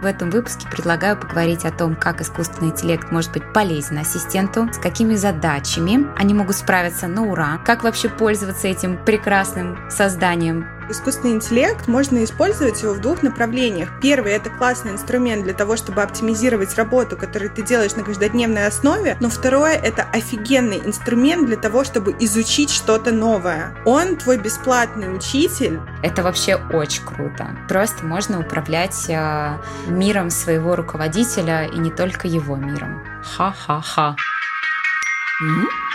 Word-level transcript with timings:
В 0.00 0.04
этом 0.04 0.30
выпуске 0.30 0.68
предлагаю 0.68 1.16
поговорить 1.16 1.64
о 1.64 1.72
том, 1.72 1.96
как 1.96 2.20
искусственный 2.20 2.70
интеллект 2.70 3.10
может 3.10 3.32
быть 3.32 3.52
полезен 3.52 3.98
ассистенту, 3.98 4.72
с 4.72 4.78
какими 4.78 5.16
задачами 5.16 6.06
они 6.16 6.34
могут 6.34 6.56
справиться 6.56 7.08
на 7.08 7.24
ура, 7.24 7.58
как 7.64 7.82
вообще 7.82 8.08
пользоваться 8.08 8.68
этим 8.68 9.02
прекрасным 9.04 9.90
созданием, 9.90 10.77
Искусственный 10.88 11.34
интеллект 11.34 11.86
можно 11.86 12.24
использовать 12.24 12.82
его 12.82 12.94
в 12.94 13.00
двух 13.00 13.22
направлениях. 13.22 13.90
Первый— 14.00 14.32
это 14.34 14.48
классный 14.48 14.92
инструмент 14.92 15.44
для 15.44 15.52
того, 15.52 15.76
чтобы 15.76 16.02
оптимизировать 16.02 16.74
работу, 16.76 17.16
которую 17.16 17.50
ты 17.50 17.62
делаешь 17.62 17.94
на 17.94 18.02
каждодневной 18.02 18.66
основе. 18.66 19.16
Но 19.20 19.28
второе— 19.28 19.74
это 19.82 20.04
офигенный 20.04 20.78
инструмент 20.78 21.46
для 21.46 21.56
того, 21.56 21.84
чтобы 21.84 22.16
изучить 22.20 22.70
что-то 22.70 23.12
новое. 23.12 23.74
Он 23.84 24.16
твой 24.16 24.38
бесплатный 24.38 25.14
учитель. 25.14 25.80
Это 26.02 26.22
вообще 26.22 26.56
очень 26.72 27.04
круто. 27.04 27.56
Просто 27.68 28.06
можно 28.06 28.40
управлять 28.40 29.08
э, 29.08 29.58
миром 29.88 30.30
своего 30.30 30.74
руководителя 30.74 31.66
и 31.66 31.78
не 31.78 31.90
только 31.90 32.28
его 32.28 32.56
миром. 32.56 33.02
Ха-ха-ха. 33.22 34.16
Mm-hmm. 35.42 35.87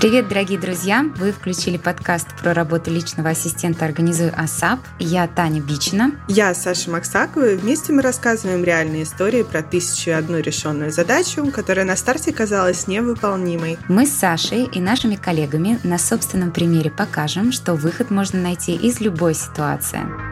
Привет, 0.00 0.28
дорогие 0.28 0.58
друзья! 0.58 1.04
Вы 1.16 1.30
включили 1.30 1.76
подкаст 1.76 2.28
про 2.40 2.54
работу 2.54 2.90
личного 2.90 3.28
ассистента 3.28 3.84
«Организуй 3.84 4.30
АСАП». 4.30 4.80
Я 4.98 5.28
Таня 5.28 5.60
Бичина. 5.60 6.12
Я 6.26 6.54
Саша 6.54 6.90
Максакова. 6.90 7.50
И 7.50 7.56
вместе 7.56 7.92
мы 7.92 8.00
рассказываем 8.00 8.64
реальные 8.64 9.02
истории 9.02 9.42
про 9.42 9.62
тысячу 9.62 10.08
и 10.08 10.14
одну 10.14 10.38
решенную 10.38 10.90
задачу, 10.90 11.52
которая 11.52 11.84
на 11.84 11.96
старте 11.96 12.32
казалась 12.32 12.86
невыполнимой. 12.86 13.76
Мы 13.88 14.06
с 14.06 14.12
Сашей 14.12 14.64
и 14.64 14.80
нашими 14.80 15.16
коллегами 15.16 15.78
на 15.84 15.98
собственном 15.98 16.50
примере 16.50 16.90
покажем, 16.90 17.52
что 17.52 17.74
выход 17.74 18.10
можно 18.10 18.40
найти 18.40 18.74
из 18.74 19.02
любой 19.02 19.34
ситуации. 19.34 20.29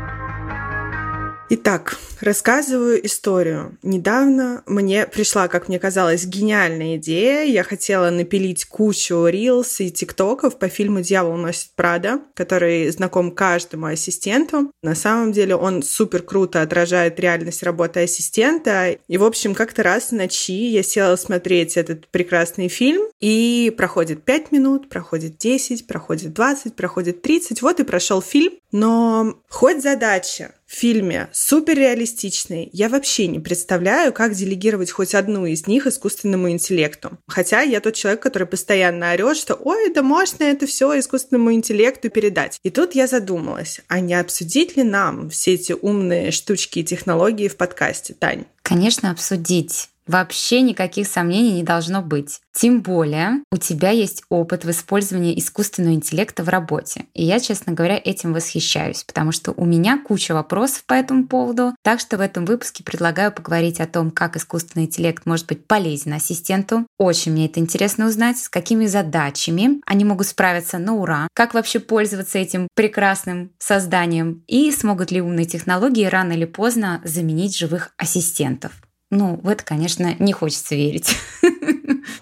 Итак, 1.51 1.97
рассказываю 2.21 3.05
историю. 3.07 3.79
Недавно 3.83 4.63
мне 4.67 5.07
пришла, 5.07 5.49
как 5.49 5.69
мне 5.69 5.79
казалось, 5.79 6.27
гениальная 6.27 6.97
идея. 6.97 7.45
Я 7.45 7.63
хотела 7.63 8.11
напилить 8.11 8.67
кучу 8.67 9.27
рилс 9.27 9.81
и 9.81 9.91
тиктоков 9.91 10.59
по 10.59 10.69
фильму 10.69 11.01
«Дьявол 11.01 11.39
носит 11.39 11.71
Прада», 11.75 12.21
который 12.35 12.91
знаком 12.91 13.31
каждому 13.31 13.87
ассистенту. 13.87 14.71
На 14.83 14.95
самом 14.95 15.33
деле 15.33 15.57
он 15.57 15.83
супер 15.83 16.21
круто 16.23 16.61
отражает 16.61 17.19
реальность 17.19 17.63
работы 17.63 18.01
ассистента. 18.01 18.99
И, 19.09 19.17
в 19.17 19.25
общем, 19.25 19.55
как-то 19.55 19.83
раз 19.83 20.11
в 20.11 20.13
ночи 20.13 20.69
я 20.69 20.83
села 20.83 21.17
смотреть 21.17 21.79
этот 21.79 22.09
прекрасный 22.09 22.69
фильм, 22.69 23.05
и 23.21 23.73
проходит 23.77 24.25
5 24.25 24.53
минут, 24.53 24.89
проходит 24.89 25.39
10, 25.39 25.87
проходит 25.87 26.35
20, 26.35 26.77
проходит 26.77 27.23
30. 27.23 27.63
Вот 27.63 27.81
и 27.81 27.85
прошел 27.85 28.21
фильм. 28.21 28.53
Но 28.71 29.41
хоть 29.49 29.83
задача 29.83 30.53
в 30.69 30.75
фильме 30.75 31.29
суперреалистичный, 31.33 32.69
я 32.75 32.91
вообще 32.91 33.27
не 33.27 33.41
представляю, 33.41 34.13
как 34.13 34.35
делегировать 34.35 34.91
хоть 34.91 35.15
одну 35.15 35.47
из 35.47 35.67
них 35.67 35.87
искусственному 35.87 36.51
интеллекту. 36.51 37.19
Хотя 37.27 37.63
я 37.63 37.81
тот 37.81 37.95
человек, 37.95 38.21
который 38.21 38.47
постоянно 38.47 39.13
орет, 39.13 39.39
что 39.39 39.55
«Ой, 39.55 39.91
да 39.93 40.03
можно 40.03 40.45
это 40.45 40.67
все 40.67 40.99
искусственному 40.99 41.55
интеллекту 41.55 42.11
передать». 42.11 42.59
И 42.63 42.71
тут 42.71 42.95
я 42.95 43.07
задумалась, 43.07 43.81
а 43.89 44.01
не 44.01 44.15
обсудить 44.15 44.77
ли 44.77 44.83
нам 44.83 45.31
все 45.31 45.55
эти 45.55 45.73
умные 45.73 46.33
штучки 46.33 46.81
и 46.81 46.85
технологии 46.85 47.49
в 47.49 47.57
подкасте, 47.57 48.13
Тань? 48.13 48.45
Конечно, 48.63 49.11
обсудить. 49.11 49.89
Вообще 50.09 50.63
никаких 50.63 51.07
сомнений 51.07 51.53
не 51.53 51.63
должно 51.63 52.01
быть. 52.03 52.41
Тем 52.53 52.81
более 52.81 53.43
у 53.53 53.59
тебя 53.59 53.91
есть 53.91 54.25
опыт 54.31 54.65
в 54.65 54.71
использовании 54.71 55.39
искусственного 55.39 55.95
интеллекта 55.95 56.43
в 56.43 56.49
работе. 56.49 57.05
И 57.15 57.25
я, 57.25 57.39
честно 57.39 57.73
говоря, 57.73 58.01
этим 58.03 58.33
восхищаюсь, 58.33 59.05
потому 59.05 59.33
что 59.33 59.53
у 59.53 59.65
меня 59.65 60.03
куча 60.03 60.33
вопросов 60.33 60.85
по 60.87 60.95
этому 60.95 61.29
поводу. 61.29 61.75
Так 61.85 62.01
что 62.01 62.17
в 62.17 62.21
этом 62.21 62.47
выпуске 62.47 62.83
предлагаю 62.83 63.31
поговорить 63.31 63.81
о 63.81 63.87
том, 63.87 64.11
как 64.11 64.37
искусственный 64.37 64.87
интеллект 64.87 65.27
может 65.27 65.47
быть 65.47 65.67
полезен 65.67 66.15
ассистенту. 66.15 66.87
Очень 66.99 67.33
мне 67.33 67.47
это 67.47 67.61
интересно 67.61 68.07
узнать, 68.07 68.39
с 68.39 68.49
какими 68.49 68.87
задачами 68.87 69.81
они 69.87 70.05
могут 70.05 70.27
справиться 70.27 70.79
на 70.79 70.95
ура, 70.95 71.29
как 71.35 71.53
вообще 71.53 71.81
пользоваться 71.81 72.39
этим 72.39 72.67
прекрасным 72.75 73.53
созданием 73.59 74.43
и 74.47 74.73
смогут 74.73 75.11
ли 75.11 75.21
умные 75.21 75.45
технологии 75.47 76.07
рано 76.07 76.33
или 76.33 76.47
поздно 76.47 77.03
заменить 77.05 77.57
живых 77.57 77.91
ассистентов. 77.99 78.73
Ну, 79.11 79.41
в 79.43 79.49
это, 79.49 79.65
конечно, 79.65 80.15
не 80.19 80.33
хочется 80.33 80.75
верить. 80.75 81.17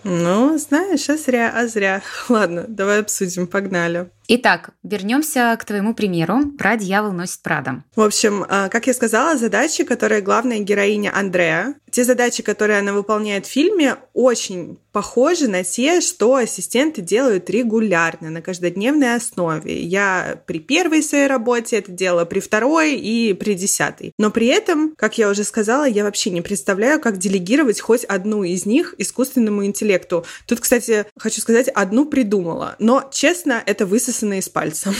Ну, 0.08 0.56
знаешь, 0.56 1.08
а 1.10 1.16
зря, 1.16 1.52
а 1.52 1.66
зря. 1.66 2.00
Ладно, 2.28 2.64
давай 2.68 3.00
обсудим, 3.00 3.48
погнали. 3.48 4.08
Итак, 4.28 4.70
вернемся 4.82 5.56
к 5.58 5.64
твоему 5.64 5.94
примеру 5.94 6.50
про 6.58 6.76
«Дьявол 6.76 7.12
носит 7.12 7.42
Прада». 7.42 7.84
В 7.94 8.00
общем, 8.00 8.44
а, 8.48 8.68
как 8.68 8.88
я 8.88 8.94
сказала, 8.94 9.38
задачи, 9.38 9.84
которые 9.84 10.20
главная 10.20 10.58
героиня 10.58 11.12
Андреа, 11.14 11.74
те 11.92 12.02
задачи, 12.02 12.42
которые 12.42 12.80
она 12.80 12.92
выполняет 12.92 13.46
в 13.46 13.50
фильме, 13.50 13.96
очень 14.14 14.78
похожи 14.90 15.46
на 15.46 15.62
те, 15.62 16.00
что 16.00 16.34
ассистенты 16.34 17.02
делают 17.02 17.48
регулярно, 17.50 18.30
на 18.30 18.42
каждодневной 18.42 19.14
основе. 19.14 19.80
Я 19.82 20.40
при 20.46 20.58
первой 20.58 21.02
своей 21.02 21.26
работе 21.26 21.76
это 21.76 21.92
делала, 21.92 22.24
при 22.24 22.40
второй 22.40 22.96
и 22.96 23.32
при 23.34 23.54
десятой. 23.54 24.12
Но 24.18 24.30
при 24.30 24.48
этом, 24.48 24.94
как 24.96 25.18
я 25.18 25.28
уже 25.30 25.44
сказала, 25.44 25.84
я 25.84 26.02
вообще 26.02 26.30
не 26.30 26.40
представляю, 26.40 27.00
как 27.00 27.18
делегировать 27.18 27.80
хоть 27.80 28.04
одну 28.04 28.42
из 28.42 28.66
них 28.66 28.94
искусственному 28.98 29.64
интеллекту. 29.64 30.24
Тут, 30.46 30.60
кстати, 30.60 31.06
хочу 31.16 31.40
сказать, 31.40 31.68
одну 31.68 32.06
придумала. 32.06 32.76
Но, 32.78 33.08
честно, 33.12 33.62
это 33.64 33.86
высосано 33.86 34.15
высосанные 34.16 34.40
из 34.40 34.48
пальца. 34.48 34.92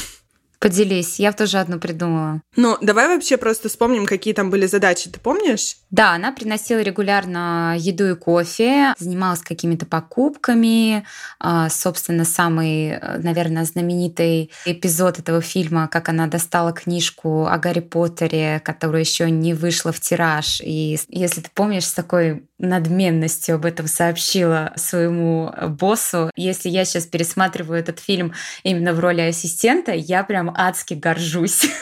Поделись, 0.58 1.20
я 1.20 1.32
тоже 1.32 1.58
одну 1.58 1.78
придумала. 1.78 2.40
Ну, 2.56 2.78
давай 2.80 3.08
вообще 3.08 3.36
просто 3.36 3.68
вспомним, 3.68 4.06
какие 4.06 4.32
там 4.32 4.48
были 4.48 4.66
задачи, 4.66 5.10
ты 5.10 5.20
помнишь? 5.20 5.76
Да, 5.90 6.12
она 6.14 6.32
приносила 6.32 6.80
регулярно 6.80 7.76
еду 7.78 8.10
и 8.10 8.14
кофе, 8.14 8.94
занималась 8.98 9.40
какими-то 9.40 9.84
покупками. 9.84 11.06
А, 11.38 11.68
собственно, 11.68 12.24
самый, 12.24 12.98
наверное, 13.18 13.64
знаменитый 13.64 14.50
эпизод 14.64 15.18
этого 15.18 15.42
фильма, 15.42 15.88
как 15.88 16.08
она 16.08 16.26
достала 16.26 16.72
книжку 16.72 17.46
о 17.46 17.58
Гарри 17.58 17.80
Поттере, 17.80 18.60
которая 18.64 19.02
еще 19.02 19.30
не 19.30 19.52
вышла 19.52 19.92
в 19.92 20.00
тираж. 20.00 20.62
И 20.62 20.98
если 21.08 21.42
ты 21.42 21.50
помнишь, 21.52 21.84
с 21.84 21.92
такой 21.92 22.48
надменностью 22.58 23.56
об 23.56 23.66
этом 23.66 23.86
сообщила 23.86 24.72
своему 24.76 25.52
боссу. 25.68 26.30
Если 26.36 26.68
я 26.68 26.84
сейчас 26.84 27.06
пересматриваю 27.06 27.78
этот 27.78 27.98
фильм 27.98 28.34
именно 28.62 28.92
в 28.92 29.00
роли 29.00 29.20
ассистента, 29.20 29.92
я 29.92 30.24
прям 30.24 30.52
адски 30.54 30.94
горжусь. 30.94 31.66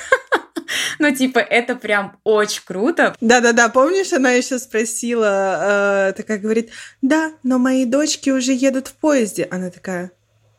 Ну, 0.99 1.15
типа, 1.15 1.39
это 1.39 1.77
прям 1.77 2.19
очень 2.25 2.63
круто. 2.65 3.15
Да-да-да, 3.21 3.69
помнишь, 3.69 4.13
она 4.13 4.31
еще 4.31 4.59
спросила, 4.59 6.09
э, 6.09 6.13
такая 6.13 6.39
говорит, 6.39 6.71
да, 7.03 7.33
но 7.43 7.59
мои 7.59 7.85
дочки 7.85 8.31
уже 8.31 8.53
едут 8.53 8.89
в 8.89 8.95
поезде. 8.95 9.49
Она 9.51 9.71
такая, 9.71 10.13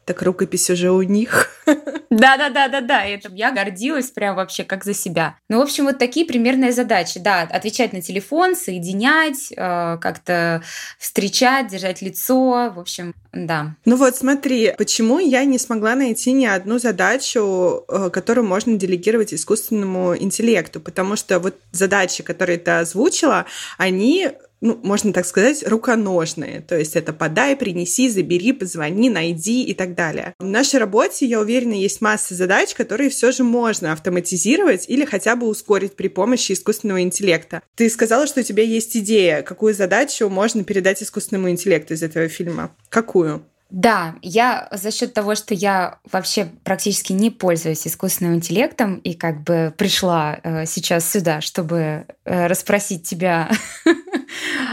так 0.06 0.22
рукопись 0.22 0.70
уже 0.70 0.92
у 0.92 1.02
них. 1.02 1.50
Да-да-да-да-да, 2.10 3.04
это 3.06 3.30
я 3.34 3.52
гордилась 3.52 4.12
прям 4.12 4.36
вообще 4.36 4.64
как 4.64 4.86
за 4.86 4.94
себя. 4.94 5.38
Ну, 5.50 5.60
в 5.60 5.62
общем, 5.64 5.86
вот 5.86 5.98
такие 5.98 6.26
примерные 6.26 6.72
задачи, 6.72 7.20
да, 7.20 7.42
отвечать 7.42 7.92
на 7.92 8.02
телефон, 8.02 8.56
соединять, 8.56 9.52
э, 9.52 9.98
как-то 10.00 10.62
встречать, 11.00 11.68
держать 11.68 12.02
лицо, 12.02 12.72
в 12.74 12.80
общем, 12.80 13.16
да. 13.34 13.76
Ну 13.84 13.96
вот 13.98 14.16
смотри, 14.16 14.74
почему 14.78 15.20
я 15.20 15.44
не 15.44 15.60
смогла 15.60 15.96
найти 15.96 16.32
ни 16.32 16.46
одну 16.46 16.80
задачу, 16.80 17.84
э, 17.88 18.10
которую 18.12 18.48
можно 18.48 18.78
делегировать 18.78 19.34
искусственному 19.34 20.16
интеллекту, 20.16 20.80
потому 20.80 21.16
что 21.16 21.40
вот 21.40 21.56
задачи, 21.72 22.24
которые 22.24 22.60
ты 22.60 22.72
озвучила, 22.72 23.46
они 23.78 24.32
ну, 24.62 24.80
можно 24.84 25.14
так 25.14 25.26
сказать, 25.26 25.64
руконожные. 25.68 26.62
То 26.62 26.78
есть 26.78 26.96
это 26.96 27.14
подай, 27.14 27.56
принеси, 27.56 28.10
забери, 28.10 28.54
позвони, 28.54 29.10
найди 29.10 29.64
и 29.64 29.74
так 29.74 29.96
далее. 29.96 30.34
В 30.40 30.46
нашей 30.46 30.80
работе, 30.80 31.26
я 31.26 31.40
уверена, 31.40 31.74
есть 31.74 32.02
масса 32.02 32.36
задач, 32.36 32.74
которые 32.74 33.10
все 33.10 33.32
же 33.32 33.44
можно 33.44 33.92
автоматизировать 33.92 34.86
или 34.88 35.06
хотя 35.06 35.36
бы 35.36 35.48
ускорить 35.48 35.96
при 35.96 36.08
помощи 36.08 36.54
искусственного 36.54 37.02
интеллекта. 37.02 37.62
Ты 37.76 37.90
сказала, 37.90 38.28
что 38.28 38.42
у 38.42 38.44
тебя 38.44 38.64
есть 38.64 38.96
идея, 38.98 39.42
какую 39.42 39.74
задачу 39.74 40.30
можно 40.30 40.64
передать 40.64 41.04
искусственному 41.04 41.50
интеллекту 41.50 41.94
из 41.94 42.04
этого 42.04 42.28
фильма. 42.28 42.76
Какую? 42.90 43.46
Да, 43.72 44.16
я 44.22 44.68
за 44.72 44.92
счет 44.92 45.14
того, 45.14 45.34
что 45.34 45.54
я 45.54 45.98
вообще 46.12 46.48
практически 46.64 47.14
не 47.14 47.32
пользуюсь 47.32 47.88
искусственным 47.88 48.36
интеллектом 48.36 48.98
и 48.98 49.16
как 49.16 49.42
бы 49.42 49.74
пришла 49.76 50.40
э, 50.44 50.66
сейчас 50.66 51.10
сюда, 51.10 51.42
чтобы 51.42 52.06
э, 52.26 52.48
расспросить 52.48 53.04
тебя 53.04 53.50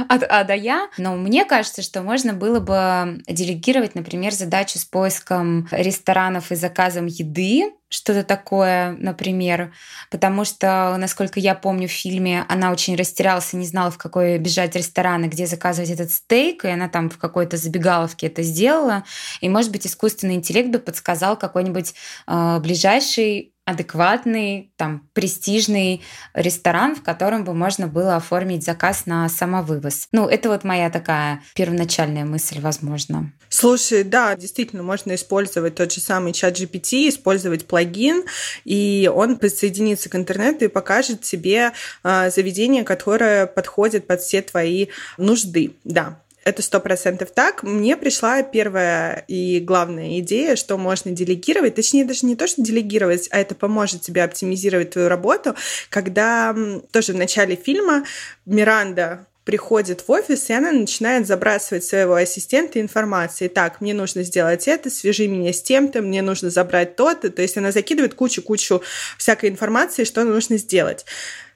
от 0.09 0.25
А 0.29 0.45
до 0.45 0.55
Я, 0.55 0.89
но 0.99 1.17
мне 1.17 1.47
кажется, 1.47 1.81
что 1.81 2.03
можно 2.03 2.35
было 2.35 2.61
бы 2.61 3.23
делегировать, 3.27 3.95
например, 3.95 4.33
задачу 4.33 4.79
с 4.79 4.85
поиском 4.85 5.69
ресторанов 5.71 6.53
и 6.53 6.55
заказом 6.55 7.07
еды 7.07 7.73
что-то 7.93 8.25
такое, 8.25 8.93
например, 8.99 9.73
потому 10.11 10.45
что, 10.45 10.97
насколько 10.99 11.39
я 11.39 11.55
помню 11.55 11.89
в 11.89 11.93
фильме, 11.93 12.47
она 12.49 12.73
очень 12.73 12.97
растерялась 12.97 13.53
и 13.53 13.57
не 13.59 13.67
знала, 13.67 13.91
в 13.91 13.99
какой 13.99 14.39
бежать 14.39 14.75
ресторан 14.75 15.25
и 15.25 15.29
где 15.29 15.47
заказывать 15.47 15.91
этот 15.91 16.11
стейк, 16.11 16.65
и 16.65 16.69
она 16.69 16.89
там 16.89 17.11
в 17.11 17.19
какой-то 17.19 17.59
забегаловке 17.59 18.29
это 18.29 18.43
сделала. 18.43 19.05
И, 19.43 19.49
может 19.49 19.71
быть, 19.71 19.87
искусственный 19.87 20.37
интеллект 20.37 20.71
бы 20.71 20.79
подсказал 20.79 21.37
какой-нибудь 21.37 21.95
э, 22.27 22.59
ближайший 22.61 23.52
адекватный, 23.65 24.73
там, 24.77 25.09
престижный 25.13 26.03
ресторан, 26.35 26.97
в 26.97 27.03
котором 27.03 27.45
бы 27.45 27.55
можно 27.55 27.87
было 27.87 28.17
оформить 28.17 28.65
заказ 28.65 29.07
на 29.07 29.29
самовывоз. 29.29 30.09
Ну, 30.11 30.29
это 30.29 30.49
вот 30.49 30.65
моя 30.65 30.91
такая 30.91 31.43
первоначальная 31.55 32.25
мысль, 32.25 32.61
возможно. 32.61 33.33
Слушай, 33.49 34.03
да, 34.03 34.35
действительно, 34.35 34.83
можно 34.83 35.15
использовать 35.15 35.77
тот 35.77 35.93
же 35.93 36.01
самый 36.01 36.33
чат 36.33 36.59
GPT, 36.59 37.09
использовать 37.09 37.67
плагин, 37.67 38.25
и 38.65 39.11
он 39.15 39.37
подсоединится 39.37 40.09
к 40.09 40.17
интернету 40.17 40.65
и 40.65 40.69
покажет 40.69 41.23
тебе 41.23 41.73
э, 42.03 42.31
заведение, 42.31 42.83
которое 42.83 43.47
подходит 43.47 44.07
под 44.07 44.23
все 44.23 44.43
твои 44.43 44.89
нужды. 45.19 45.75
Да, 45.85 46.19
это 46.45 46.63
сто 46.63 46.81
процентов 46.81 47.31
так. 47.31 47.63
Мне 47.63 47.97
пришла 47.97 48.43
первая 48.43 49.25
и 49.29 49.61
главная 49.61 50.19
идея, 50.21 50.57
что 50.57 50.77
можно 50.79 51.11
делегировать, 51.11 51.75
точнее 51.75 52.05
даже 52.05 52.27
не 52.27 52.37
то, 52.37 52.47
что 52.47 52.63
делегировать, 52.63 53.29
а 53.31 53.39
это 53.39 53.55
поможет 53.55 54.03
тебе 54.03 54.25
оптимизировать 54.25 54.91
твою 54.91 55.09
работу, 55.09 55.55
когда 55.89 56.55
тоже 56.91 57.13
в 57.13 57.17
начале 57.17 57.57
фильма 57.57 58.05
Миранда 58.47 59.27
приходит 59.45 60.05
в 60.07 60.11
офис, 60.11 60.51
и 60.51 60.53
она 60.53 60.73
начинает 60.73 61.27
забрасывать 61.27 61.85
своего 61.85 62.15
ассистента 62.15 62.81
информацией. 62.81 63.49
Так, 63.49 63.81
мне 63.81 63.95
нужно 63.95 64.23
сделать 64.23 64.69
это, 64.69 64.91
свяжи 64.91 65.27
меня 65.27 65.53
с 65.53 65.63
тем-то, 65.63 66.01
мне 66.03 66.23
нужно 66.23 66.51
забрать 66.51 66.97
то-то. 66.97 67.31
То 67.31 67.43
есть 67.43 67.57
она 67.57 67.73
закидывает 67.73 68.15
кучу-кучу 68.15 68.83
всякой 69.19 69.51
информации, 69.51 70.05
что 70.05 70.25
нужно 70.25 70.59
сделать 70.59 71.05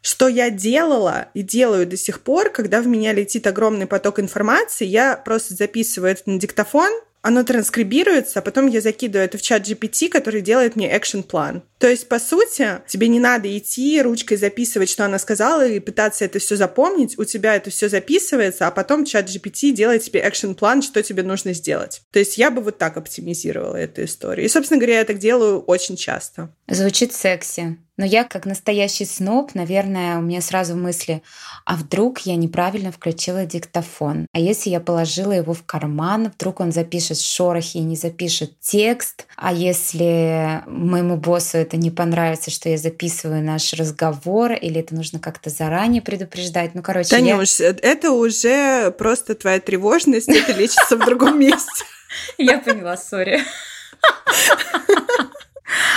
что 0.03 0.29
я 0.29 0.51
делала 0.51 1.31
и 1.35 1.43
делаю 1.43 1.85
до 1.85 1.97
сих 1.97 2.21
пор, 2.21 2.51
когда 2.51 2.81
в 2.81 2.87
меня 2.87 3.13
летит 3.13 3.45
огромный 3.49 3.89
поток 3.89 4.21
информации, 4.21 4.85
я 4.85 5.17
просто 5.17 5.55
записываю 5.55 6.13
это 6.13 6.31
на 6.31 6.39
диктофон, 6.39 6.93
оно 7.23 7.43
транскрибируется, 7.43 8.39
а 8.39 8.43
потом 8.43 8.69
я 8.69 8.81
закидываю 8.81 9.25
это 9.25 9.37
в 9.37 9.43
чат 9.43 9.69
GPT, 9.69 10.09
который 10.09 10.43
делает 10.43 10.77
мне 10.77 10.97
экшен-план. 10.97 11.65
То 11.79 11.89
есть, 11.89 12.09
по 12.09 12.19
сути, 12.19 12.81
тебе 12.87 13.09
не 13.09 13.21
надо 13.21 13.57
идти 13.57 14.01
ручкой 14.01 14.37
записывать, 14.37 14.89
что 14.89 15.05
она 15.05 15.19
сказала, 15.19 15.67
и 15.67 15.81
пытаться 15.81 16.25
это 16.25 16.39
все 16.39 16.57
запомнить. 16.57 17.19
У 17.19 17.25
тебя 17.25 17.55
это 17.55 17.71
все 17.71 17.89
записывается, 17.89 18.67
а 18.67 18.71
потом 18.71 19.05
чат 19.05 19.29
GPT 19.29 19.73
делает 19.73 20.03
тебе 20.03 20.27
экшен-план, 20.27 20.83
что 20.83 21.03
тебе 21.03 21.23
нужно 21.23 21.53
сделать. 21.53 22.03
То 22.13 22.19
есть 22.19 22.39
я 22.39 22.51
бы 22.51 22.63
вот 22.63 22.79
так 22.79 22.97
оптимизировала 22.97 23.77
эту 23.77 24.05
историю. 24.05 24.47
И, 24.47 24.49
собственно 24.49 24.81
говоря, 24.81 25.01
я 25.01 25.05
так 25.05 25.19
делаю 25.19 25.61
очень 25.61 25.97
часто. 25.97 26.51
Звучит 26.69 27.13
секси. 27.13 27.79
Но 27.97 28.05
я, 28.05 28.25
как 28.25 28.45
настоящий 28.45 29.07
сноб, 29.07 29.55
наверное, 29.55 30.19
у 30.19 30.21
меня 30.21 30.43
сразу 30.43 30.77
мысли, 30.77 31.23
а 31.65 31.77
вдруг 31.77 32.21
я 32.21 32.37
неправильно 32.37 32.93
включила 32.93 33.47
диктофон? 33.47 34.27
А 34.33 34.39
если 34.39 34.69
я 34.71 34.81
положила 34.81 35.33
его 35.33 35.55
в 35.55 35.65
карман, 35.65 36.31
вдруг 36.35 36.61
он 36.61 36.73
запишет 36.73 37.19
шорохи 37.19 37.79
и 37.79 37.83
не 37.83 37.97
запишет 37.97 38.61
текст? 38.61 39.27
А 39.37 39.53
если 39.53 40.63
моему 40.67 41.17
боссу 41.17 41.57
это 41.67 41.77
не 41.77 41.91
понравится, 41.91 42.51
что 42.51 42.69
я 42.69 42.79
записываю 42.79 43.43
наш 43.43 43.73
разговор, 43.73 44.53
или 44.53 44.81
это 44.81 44.95
нужно 44.95 45.19
как-то 45.19 45.51
заранее 45.51 46.01
предупреждать? 46.01 46.75
Ну, 46.75 46.83
короче, 46.83 47.11
Танюш, 47.11 47.61
я... 47.61 47.75
это 47.83 48.13
уже 48.13 48.93
просто 48.93 49.35
твоя 49.35 49.61
тревожность, 49.61 50.29
это 50.29 50.53
лечится 50.53 50.97
в 50.97 51.05
другом 51.05 51.39
месте. 51.41 51.85
Я 52.39 52.59
поняла, 52.59 52.97
сори. 52.97 53.43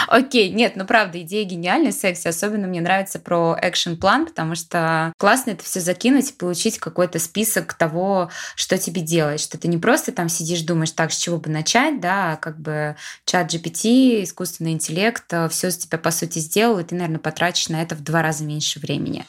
Окей, 0.07 0.49
нет, 0.49 0.75
ну 0.75 0.85
правда, 0.85 1.21
идея 1.21 1.45
гениальная, 1.45 1.91
секси. 1.91 2.27
Особенно 2.27 2.67
мне 2.67 2.81
нравится 2.81 3.19
про 3.19 3.57
экшен-план, 3.61 4.27
потому 4.27 4.55
что 4.55 5.13
классно 5.17 5.51
это 5.51 5.63
все 5.63 5.79
закинуть 5.79 6.31
и 6.31 6.33
получить 6.33 6.79
какой-то 6.79 7.19
список 7.19 7.73
того, 7.73 8.29
что 8.55 8.77
тебе 8.77 9.01
делать. 9.01 9.41
Что 9.41 9.57
ты 9.57 9.67
не 9.67 9.77
просто 9.77 10.11
там 10.11 10.29
сидишь, 10.29 10.61
думаешь, 10.61 10.91
так, 10.91 11.11
с 11.11 11.17
чего 11.17 11.37
бы 11.37 11.49
начать, 11.49 11.99
да, 11.99 12.33
а 12.33 12.37
как 12.37 12.59
бы 12.59 12.95
чат 13.25 13.53
GPT, 13.53 14.23
искусственный 14.23 14.71
интеллект, 14.71 15.25
э, 15.31 15.47
все 15.49 15.69
за 15.69 15.79
тебя, 15.79 15.97
по 15.97 16.11
сути, 16.11 16.39
сделал, 16.39 16.79
и 16.79 16.83
ты, 16.83 16.95
наверное, 16.95 17.19
потратишь 17.19 17.69
на 17.69 17.81
это 17.81 17.95
в 17.95 18.01
два 18.01 18.21
раза 18.21 18.43
меньше 18.43 18.79
времени. 18.79 19.25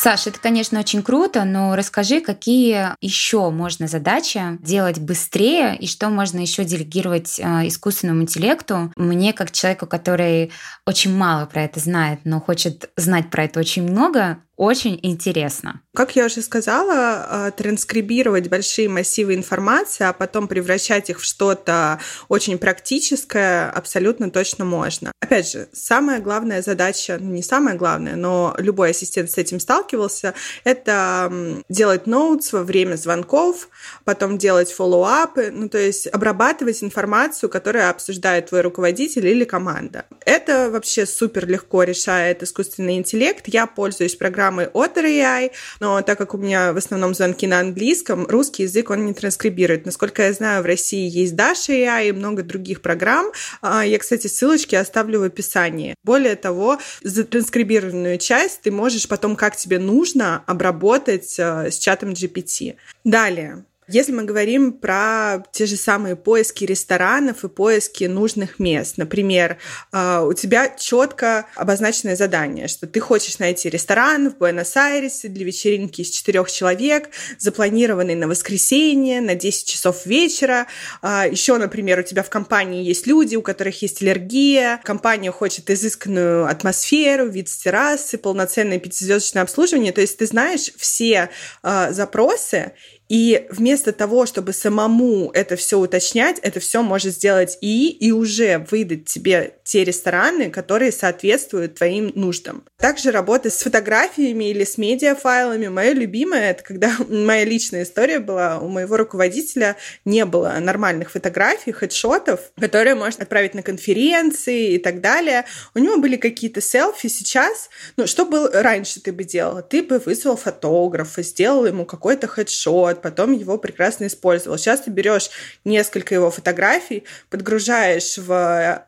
Саша, 0.00 0.30
это, 0.30 0.38
конечно, 0.38 0.78
очень 0.78 1.02
круто, 1.02 1.42
но 1.42 1.74
расскажи, 1.74 2.20
какие 2.20 2.94
еще 3.00 3.50
можно 3.50 3.88
задачи 3.88 4.40
делать 4.60 5.00
быстрее 5.00 5.76
и 5.76 5.88
что 5.88 6.08
можно 6.08 6.38
еще 6.38 6.62
делегировать 6.62 7.40
э, 7.40 7.66
искусственному 7.66 8.22
интеллекту. 8.22 8.92
Мне, 8.94 9.32
как 9.32 9.50
человеку, 9.50 9.88
который 9.88 10.52
очень 10.86 11.12
мало 11.12 11.46
про 11.46 11.64
это 11.64 11.80
знает, 11.80 12.20
но 12.22 12.40
хочет 12.40 12.90
знать 12.96 13.28
про 13.28 13.42
это 13.42 13.58
очень 13.58 13.82
много, 13.82 14.38
очень 14.58 14.98
интересно. 15.04 15.82
Как 15.94 16.16
я 16.16 16.26
уже 16.26 16.42
сказала, 16.42 16.92
а, 16.94 17.50
транскрибировать 17.52 18.48
большие 18.48 18.88
массивы 18.88 19.34
информации, 19.34 20.04
а 20.04 20.12
потом 20.12 20.48
превращать 20.48 21.10
их 21.10 21.20
в 21.20 21.24
что-то 21.24 22.00
очень 22.28 22.58
практическое 22.58 23.70
абсолютно 23.70 24.32
точно 24.32 24.64
можно. 24.64 25.12
Опять 25.20 25.52
же, 25.52 25.68
самая 25.72 26.20
главная 26.20 26.60
задача, 26.60 27.18
ну 27.20 27.30
не 27.30 27.42
самая 27.42 27.76
главная, 27.76 28.16
но 28.16 28.54
любой 28.58 28.90
ассистент 28.90 29.30
с 29.30 29.38
этим 29.38 29.60
сталкивался, 29.60 30.34
это 30.64 31.62
делать 31.68 32.08
ноутс 32.08 32.52
во 32.52 32.64
время 32.64 32.96
звонков, 32.96 33.68
потом 34.04 34.38
делать 34.38 34.72
фоллоуапы, 34.72 35.52
ну 35.52 35.68
то 35.68 35.78
есть 35.78 36.08
обрабатывать 36.08 36.82
информацию, 36.82 37.48
которую 37.48 37.88
обсуждает 37.88 38.46
твой 38.46 38.62
руководитель 38.62 39.26
или 39.28 39.44
команда. 39.44 40.06
Это 40.26 40.68
вообще 40.68 41.06
супер 41.06 41.46
легко 41.46 41.84
решает 41.84 42.42
искусственный 42.42 42.96
интеллект. 42.96 43.46
Я 43.46 43.66
пользуюсь 43.66 44.16
программой 44.16 44.47
программы 44.48 44.70
от 44.72 44.96
AI, 44.96 45.50
но 45.80 46.02
так 46.02 46.18
как 46.18 46.34
у 46.34 46.38
меня 46.38 46.72
в 46.72 46.76
основном 46.76 47.14
звонки 47.14 47.46
на 47.46 47.60
английском, 47.60 48.26
русский 48.26 48.64
язык 48.64 48.90
он 48.90 49.06
не 49.06 49.14
транскрибирует. 49.14 49.86
Насколько 49.86 50.22
я 50.22 50.32
знаю, 50.32 50.62
в 50.62 50.66
России 50.66 51.08
есть 51.08 51.34
Dash 51.34 51.68
AI 51.68 52.08
и 52.08 52.12
много 52.12 52.42
других 52.42 52.80
программ. 52.80 53.32
А, 53.60 53.84
я, 53.84 53.98
кстати, 53.98 54.26
ссылочки 54.26 54.74
оставлю 54.74 55.20
в 55.20 55.24
описании. 55.24 55.94
Более 56.04 56.36
того, 56.36 56.78
затранскрибированную 57.02 58.18
часть 58.18 58.62
ты 58.62 58.70
можешь 58.70 59.08
потом, 59.08 59.36
как 59.36 59.56
тебе 59.56 59.78
нужно, 59.78 60.42
обработать 60.46 61.38
э, 61.38 61.70
с 61.70 61.78
чатом 61.78 62.10
GPT. 62.10 62.76
Далее. 63.04 63.64
Если 63.90 64.12
мы 64.12 64.24
говорим 64.24 64.74
про 64.74 65.42
те 65.50 65.64
же 65.64 65.76
самые 65.76 66.14
поиски 66.14 66.64
ресторанов 66.64 67.42
и 67.44 67.48
поиски 67.48 68.04
нужных 68.04 68.58
мест, 68.58 68.98
например, 68.98 69.56
а, 69.92 70.24
у 70.24 70.34
тебя 70.34 70.68
четко 70.68 71.46
обозначенное 71.54 72.14
задание, 72.14 72.68
что 72.68 72.86
ты 72.86 73.00
хочешь 73.00 73.38
найти 73.38 73.70
ресторан 73.70 74.30
в 74.30 74.36
Буэнос-Айресе 74.36 75.28
для 75.28 75.46
вечеринки 75.46 76.02
из 76.02 76.10
четырех 76.10 76.50
человек, 76.50 77.08
запланированный 77.38 78.14
на 78.14 78.28
воскресенье, 78.28 79.22
на 79.22 79.34
10 79.34 79.66
часов 79.66 80.04
вечера. 80.04 80.66
А, 81.00 81.26
Еще, 81.26 81.56
например, 81.56 82.00
у 82.00 82.02
тебя 82.02 82.22
в 82.22 82.28
компании 82.28 82.84
есть 82.84 83.06
люди, 83.06 83.36
у 83.36 83.42
которых 83.42 83.80
есть 83.80 84.02
аллергия, 84.02 84.82
компания 84.84 85.32
хочет 85.32 85.70
изысканную 85.70 86.44
атмосферу, 86.44 87.26
вид 87.26 87.48
с 87.48 87.56
террасы, 87.56 88.18
полноценное 88.18 88.78
пятизвездочное 88.78 89.44
обслуживание. 89.44 89.92
То 89.92 90.02
есть 90.02 90.18
ты 90.18 90.26
знаешь 90.26 90.70
все 90.76 91.30
а, 91.62 91.90
запросы, 91.90 92.72
и 93.08 93.46
вместо 93.50 93.92
того, 93.92 94.26
чтобы 94.26 94.52
самому 94.52 95.30
это 95.32 95.56
все 95.56 95.78
уточнять, 95.78 96.38
это 96.40 96.60
все 96.60 96.82
может 96.82 97.14
сделать 97.14 97.56
и, 97.60 97.88
и 97.88 98.12
уже 98.12 98.66
выдать 98.70 99.06
тебе 99.06 99.57
те 99.68 99.84
рестораны, 99.84 100.48
которые 100.50 100.90
соответствуют 100.90 101.74
твоим 101.74 102.10
нуждам. 102.14 102.64
Также 102.78 103.10
работа 103.10 103.50
с 103.50 103.58
фотографиями 103.58 104.48
или 104.48 104.64
с 104.64 104.78
медиафайлами. 104.78 105.68
Мое 105.68 105.92
любимое, 105.92 106.52
это 106.52 106.64
когда 106.64 106.90
моя 107.08 107.44
личная 107.44 107.82
история 107.82 108.18
была, 108.18 108.60
у 108.60 108.68
моего 108.68 108.96
руководителя 108.96 109.76
не 110.06 110.24
было 110.24 110.56
нормальных 110.58 111.10
фотографий, 111.10 111.72
хедшотов, 111.72 112.50
которые 112.58 112.94
можно 112.94 113.24
отправить 113.24 113.52
на 113.52 113.62
конференции 113.62 114.72
и 114.72 114.78
так 114.78 115.02
далее. 115.02 115.44
У 115.74 115.80
него 115.80 115.98
были 115.98 116.16
какие-то 116.16 116.62
селфи 116.62 117.08
сейчас. 117.08 117.68
Ну, 117.98 118.06
что 118.06 118.24
был 118.24 118.48
раньше 118.50 119.02
ты 119.02 119.12
бы 119.12 119.24
делала? 119.24 119.60
Ты 119.60 119.82
бы 119.82 119.98
вызвал 119.98 120.38
фотографа, 120.38 121.22
сделал 121.22 121.66
ему 121.66 121.84
какой-то 121.84 122.26
хедшот, 122.26 123.02
потом 123.02 123.32
его 123.32 123.58
прекрасно 123.58 124.06
использовал. 124.06 124.56
Сейчас 124.56 124.80
ты 124.80 124.90
берешь 124.90 125.28
несколько 125.66 126.14
его 126.14 126.30
фотографий, 126.30 127.04
подгружаешь 127.28 128.16
в 128.16 128.86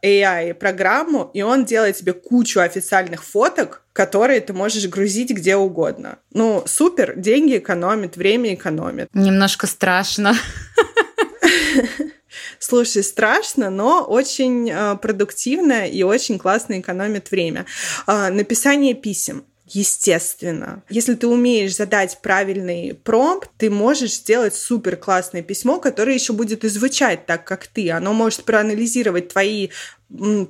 AI-программу, 0.70 1.30
и 1.34 1.42
он 1.42 1.64
делает 1.64 1.96
тебе 1.96 2.12
кучу 2.12 2.60
официальных 2.60 3.24
фоток, 3.24 3.82
которые 3.92 4.40
ты 4.40 4.52
можешь 4.52 4.86
грузить 4.88 5.30
где 5.30 5.56
угодно. 5.56 6.18
Ну, 6.32 6.62
супер, 6.66 7.14
деньги 7.16 7.58
экономит, 7.58 8.16
время 8.16 8.54
экономит. 8.54 9.08
Немножко 9.12 9.66
страшно. 9.66 10.34
Слушай, 12.58 13.02
страшно, 13.02 13.70
но 13.70 14.04
очень 14.04 14.70
э, 14.70 14.96
продуктивно 14.96 15.88
и 15.88 16.02
очень 16.02 16.38
классно 16.38 16.78
экономит 16.78 17.30
время. 17.30 17.66
Э, 18.06 18.30
написание 18.30 18.94
писем. 18.94 19.44
Естественно. 19.74 20.82
Если 20.88 21.14
ты 21.14 21.26
умеешь 21.26 21.76
задать 21.76 22.18
правильный 22.22 22.94
промпт, 22.94 23.50
ты 23.56 23.70
можешь 23.70 24.14
сделать 24.14 24.54
супер 24.54 24.96
классное 24.96 25.42
письмо, 25.42 25.78
которое 25.78 26.14
еще 26.14 26.32
будет 26.32 26.64
и 26.64 26.68
звучать 26.68 27.26
так, 27.26 27.44
как 27.44 27.66
ты. 27.66 27.90
Оно 27.90 28.12
может 28.12 28.44
проанализировать 28.44 29.28
твои 29.28 29.68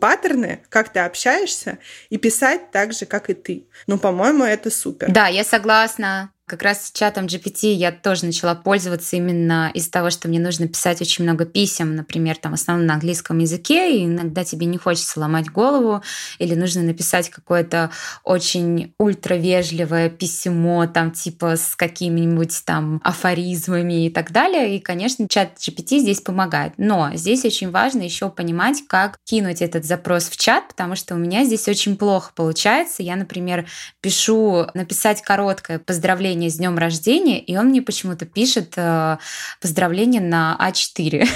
паттерны, 0.00 0.62
как 0.68 0.92
ты 0.92 1.00
общаешься, 1.00 1.78
и 2.08 2.16
писать 2.16 2.70
так 2.70 2.92
же, 2.92 3.04
как 3.06 3.28
и 3.30 3.34
ты. 3.34 3.66
Ну, 3.86 3.98
по-моему, 3.98 4.44
это 4.44 4.70
супер. 4.70 5.12
Да, 5.12 5.28
я 5.28 5.44
согласна. 5.44 6.32
Как 6.50 6.64
раз 6.64 6.86
с 6.86 6.90
чатом 6.90 7.26
GPT 7.26 7.74
я 7.74 7.92
тоже 7.92 8.26
начала 8.26 8.56
пользоваться 8.56 9.14
именно 9.14 9.70
из-за 9.72 9.92
того, 9.92 10.10
что 10.10 10.26
мне 10.26 10.40
нужно 10.40 10.66
писать 10.66 11.00
очень 11.00 11.22
много 11.22 11.44
писем, 11.44 11.94
например, 11.94 12.36
там 12.38 12.50
в 12.50 12.54
основном 12.56 12.88
на 12.88 12.94
английском 12.94 13.38
языке, 13.38 13.96
и 13.96 14.04
иногда 14.04 14.42
тебе 14.42 14.66
не 14.66 14.76
хочется 14.76 15.20
ломать 15.20 15.48
голову, 15.48 16.02
или 16.40 16.56
нужно 16.56 16.82
написать 16.82 17.30
какое-то 17.30 17.92
очень 18.24 18.94
ультравежливое 18.98 20.10
письмо, 20.10 20.88
там 20.88 21.12
типа 21.12 21.54
с 21.54 21.76
какими-нибудь 21.76 22.64
там 22.64 23.00
афоризмами 23.04 24.06
и 24.06 24.10
так 24.10 24.32
далее. 24.32 24.76
И, 24.76 24.80
конечно, 24.80 25.28
чат 25.28 25.52
GPT 25.56 26.00
здесь 26.00 26.20
помогает. 26.20 26.72
Но 26.78 27.12
здесь 27.14 27.44
очень 27.44 27.70
важно 27.70 28.02
еще 28.02 28.28
понимать, 28.28 28.82
как 28.88 29.18
кинуть 29.22 29.62
этот 29.62 29.84
запрос 29.84 30.24
в 30.24 30.36
чат, 30.36 30.66
потому 30.66 30.96
что 30.96 31.14
у 31.14 31.18
меня 31.18 31.44
здесь 31.44 31.68
очень 31.68 31.96
плохо 31.96 32.32
получается. 32.34 33.04
Я, 33.04 33.14
например, 33.14 33.66
пишу 34.00 34.66
написать 34.74 35.22
короткое 35.22 35.78
поздравление 35.78 36.39
поздравление 36.40 36.50
с 36.50 36.56
днем 36.56 36.78
рождения, 36.78 37.40
и 37.40 37.56
он 37.56 37.66
мне 37.66 37.82
почему-то 37.82 38.24
пишет 38.24 38.74
э, 38.76 39.18
поздравление 39.60 40.22
на 40.22 40.56
А4. 40.60 41.28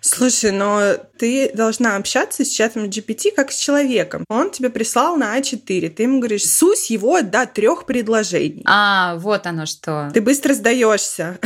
Слушай, 0.00 0.50
но 0.50 0.96
ты 1.18 1.50
должна 1.54 1.96
общаться 1.96 2.44
с 2.44 2.48
чатом 2.48 2.84
GPT 2.84 3.30
как 3.34 3.50
с 3.52 3.58
человеком. 3.58 4.24
Он 4.28 4.50
тебе 4.50 4.68
прислал 4.68 5.16
на 5.16 5.38
А4. 5.38 5.88
Ты 5.88 6.02
ему 6.02 6.18
говоришь, 6.18 6.44
сусь 6.44 6.90
его 6.90 7.22
до 7.22 7.46
трех 7.46 7.86
предложений. 7.86 8.64
А, 8.66 9.16
вот 9.16 9.46
оно 9.46 9.64
что. 9.66 10.10
Ты 10.12 10.20
быстро 10.20 10.54
сдаешься. 10.54 11.38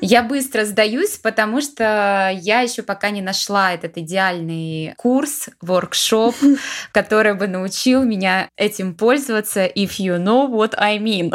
Я 0.00 0.22
быстро 0.22 0.64
сдаюсь, 0.64 1.18
потому 1.18 1.60
что 1.60 2.30
я 2.34 2.60
еще 2.60 2.82
пока 2.82 3.10
не 3.10 3.22
нашла 3.22 3.72
этот 3.72 3.96
идеальный 3.98 4.94
курс, 4.96 5.48
воркшоп, 5.60 6.34
который 6.92 7.34
бы 7.34 7.46
научил 7.46 8.02
меня 8.04 8.48
этим 8.56 8.94
пользоваться, 8.94 9.66
if 9.66 9.98
you 9.98 10.18
know 10.18 10.48
what 10.48 10.74
I 10.76 10.98
mean. 10.98 11.32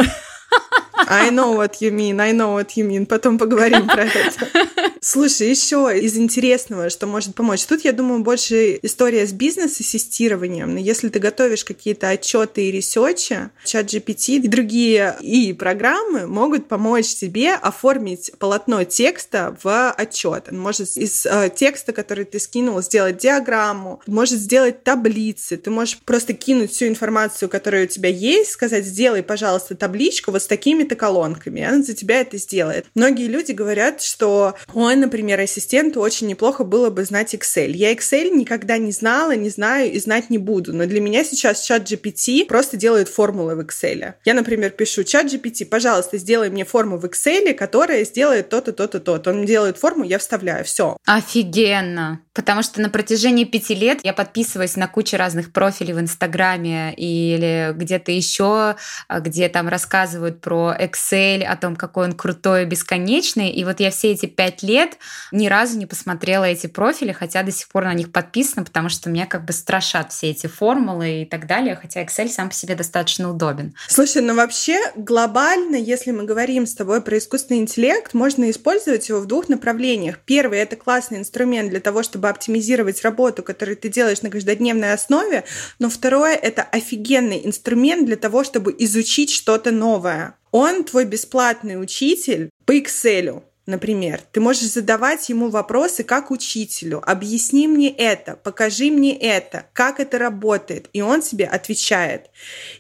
I 1.08 1.30
know 1.30 1.56
what 1.56 1.82
you 1.82 1.92
mean, 1.92 2.20
I 2.22 2.32
know 2.32 2.56
what 2.56 2.72
you 2.76 2.88
mean. 2.88 3.06
Потом 3.06 3.38
поговорим 3.38 3.88
про 3.88 4.04
это. 4.04 4.48
Слушай, 5.06 5.50
еще 5.50 5.92
из 6.02 6.16
интересного, 6.18 6.90
что 6.90 7.08
может 7.08 7.36
помочь. 7.36 7.66
Тут, 7.66 7.84
я 7.84 7.92
думаю, 7.92 8.24
больше 8.24 8.80
история 8.84 9.28
с 9.28 9.34
бизнес-ассистированием. 9.34 10.74
Но 10.74 10.80
если 10.80 11.10
ты 11.10 11.20
готовишь 11.20 11.66
какие-то 11.66 12.08
отчеты 12.08 12.70
и 12.70 12.72
ресерчи, 12.72 13.50
чат 13.66 13.88
GPT 13.88 14.36
и 14.36 14.48
другие 14.48 15.18
и 15.20 15.52
программы 15.52 16.26
могут 16.26 16.70
помочь 16.70 17.16
тебе 17.16 17.54
оформить 17.54 18.32
полотно 18.40 18.86
текста 18.86 19.58
в 19.62 19.92
отчет. 19.92 20.48
Он 20.50 20.60
может 20.60 20.96
из 20.96 21.26
э, 21.26 21.52
текста, 21.54 21.92
который 21.92 22.24
ты 22.24 22.40
скинул, 22.40 22.82
сделать 22.82 23.18
диаграмму, 23.18 24.02
может 24.08 24.40
сделать 24.40 24.86
таблицы. 24.86 25.58
Ты 25.58 25.70
можешь 25.70 25.98
просто 25.98 26.32
кинуть 26.32 26.72
всю 26.72 26.88
информацию, 26.88 27.50
которая 27.50 27.84
у 27.84 27.88
тебя 27.88 28.08
есть, 28.08 28.52
сказать, 28.52 28.86
сделай, 28.86 29.22
пожалуйста, 29.22 29.76
табличку 29.76 30.32
вот 30.32 30.44
с 30.44 30.48
такими-то 30.48 30.96
колонками. 30.96 31.60
И 31.60 31.64
она 31.64 31.84
за 31.84 31.94
тебя 31.94 32.22
это 32.22 32.38
сделает. 32.38 32.86
Многие 32.96 33.28
люди 33.28 33.52
говорят, 33.52 34.02
что 34.02 34.56
ой, 34.74 34.93
мой, 34.94 35.02
например, 35.02 35.40
ассистенту 35.40 36.02
очень 36.02 36.28
неплохо 36.28 36.64
было 36.64 36.92
бы 36.92 37.04
знать 37.04 37.34
Excel. 37.34 37.72
Я 37.72 37.94
Excel 37.94 38.30
никогда 38.30 38.78
не 38.78 38.92
знала, 38.92 39.36
не 39.36 39.50
знаю 39.50 39.92
и 39.92 40.00
знать 40.00 40.30
не 40.30 40.38
буду. 40.38 40.72
Но 40.74 40.86
для 40.86 41.02
меня 41.02 41.24
сейчас 41.24 41.64
чат 41.64 41.92
GPT 41.92 42.46
просто 42.46 42.78
делает 42.78 43.10
формулы 43.10 43.56
в 43.56 43.62
Excel. 43.62 44.14
Я, 44.24 44.34
например, 44.36 44.70
пишу 44.70 45.04
чат 45.04 45.26
GPT, 45.26 45.66
пожалуйста, 45.66 46.18
сделай 46.18 46.52
мне 46.52 46.64
форму 46.64 46.98
в 46.98 47.06
Excel, 47.06 47.54
которая 47.54 48.06
сделает 48.06 48.50
то-то, 48.50 48.72
то-то, 48.72 49.00
то-то. 49.00 49.32
Он 49.32 49.46
делает 49.46 49.78
форму, 49.78 50.04
я 50.04 50.20
вставляю. 50.20 50.64
Все. 50.64 50.96
Офигенно. 51.06 52.22
Потому 52.34 52.64
что 52.64 52.82
на 52.82 52.90
протяжении 52.90 53.46
пяти 53.46 53.76
лет 53.76 54.00
я 54.04 54.14
подписываюсь 54.14 54.76
на 54.76 54.88
кучу 54.88 55.18
разных 55.18 55.52
профилей 55.52 55.94
в 55.94 56.00
Инстаграме 56.00 56.94
или 56.96 57.74
где-то 57.76 58.12
еще, 58.12 58.76
где 59.10 59.50
там 59.50 59.68
рассказывают 59.70 60.42
про 60.42 60.76
Excel, 60.80 61.44
о 61.44 61.56
том, 61.58 61.76
какой 61.76 62.06
он 62.06 62.14
крутой 62.14 62.64
и 62.64 62.66
бесконечный. 62.66 63.50
И 63.50 63.64
вот 63.64 63.80
я 63.80 63.90
все 63.92 64.12
эти 64.12 64.26
пять 64.26 64.64
лет 64.64 64.83
лет 64.84 64.98
ни 65.32 65.48
разу 65.48 65.78
не 65.78 65.86
посмотрела 65.86 66.46
эти 66.46 66.68
профили, 66.68 67.12
хотя 67.12 67.44
до 67.44 67.52
сих 67.52 67.68
пор 67.68 67.86
на 67.86 67.94
них 67.94 68.12
подписана, 68.12 68.66
потому 68.66 68.90
что 68.90 69.10
меня 69.10 69.26
как 69.26 69.46
бы 69.46 69.54
страшат 69.54 70.12
все 70.12 70.32
эти 70.32 70.48
формулы 70.48 71.24
и 71.24 71.26
так 71.26 71.48
далее, 71.48 71.76
хотя 71.76 72.04
Excel 72.04 72.30
сам 72.30 72.50
по 72.50 72.56
себе 72.56 72.76
достаточно 72.76 73.30
удобен. 73.30 73.76
Слушай, 73.88 74.22
ну 74.22 74.36
вообще 74.36 74.80
глобально, 74.96 75.76
если 75.76 76.12
мы 76.12 76.24
говорим 76.24 76.66
с 76.66 76.76
тобой 76.76 77.02
про 77.02 77.18
искусственный 77.18 77.62
интеллект, 77.62 78.14
можно 78.14 78.50
использовать 78.50 79.10
его 79.10 79.20
в 79.20 79.26
двух 79.26 79.50
направлениях. 79.50 80.20
Первый— 80.26 80.60
это 80.60 80.76
классный 80.76 81.20
инструмент 81.20 81.70
для 81.70 81.80
того, 81.80 82.04
чтобы 82.04 82.30
оптимизировать 82.30 83.02
работу, 83.04 83.44
которую 83.44 83.78
ты 83.78 83.90
делаешь 83.90 84.22
на 84.22 84.30
каждодневной 84.30 84.94
основе, 84.94 85.44
но 85.80 85.90
второе— 85.90 86.36
это 86.42 86.64
офигенный 86.64 87.46
инструмент 87.46 88.06
для 88.06 88.16
того, 88.16 88.44
чтобы 88.44 88.76
изучить 88.78 89.32
что-то 89.32 89.72
новое. 89.72 90.36
Он 90.52 90.84
твой 90.84 91.06
бесплатный 91.06 91.82
учитель 91.82 92.50
по 92.66 92.78
Excel. 92.78 93.44
Например, 93.66 94.22
ты 94.34 94.42
можешь 94.42 94.72
задавать 94.72 95.30
ему 95.30 95.48
вопросы 95.48 96.04
как 96.04 96.32
учителю. 96.32 97.02
Объясни 97.10 97.66
мне 97.66 97.90
это, 97.90 98.36
покажи 98.36 98.92
мне 98.92 99.18
это, 99.18 99.68
как 99.72 100.02
это 100.02 100.20
работает. 100.20 100.90
И 100.92 101.02
он 101.02 101.22
тебе 101.22 101.46
отвечает. 101.46 102.30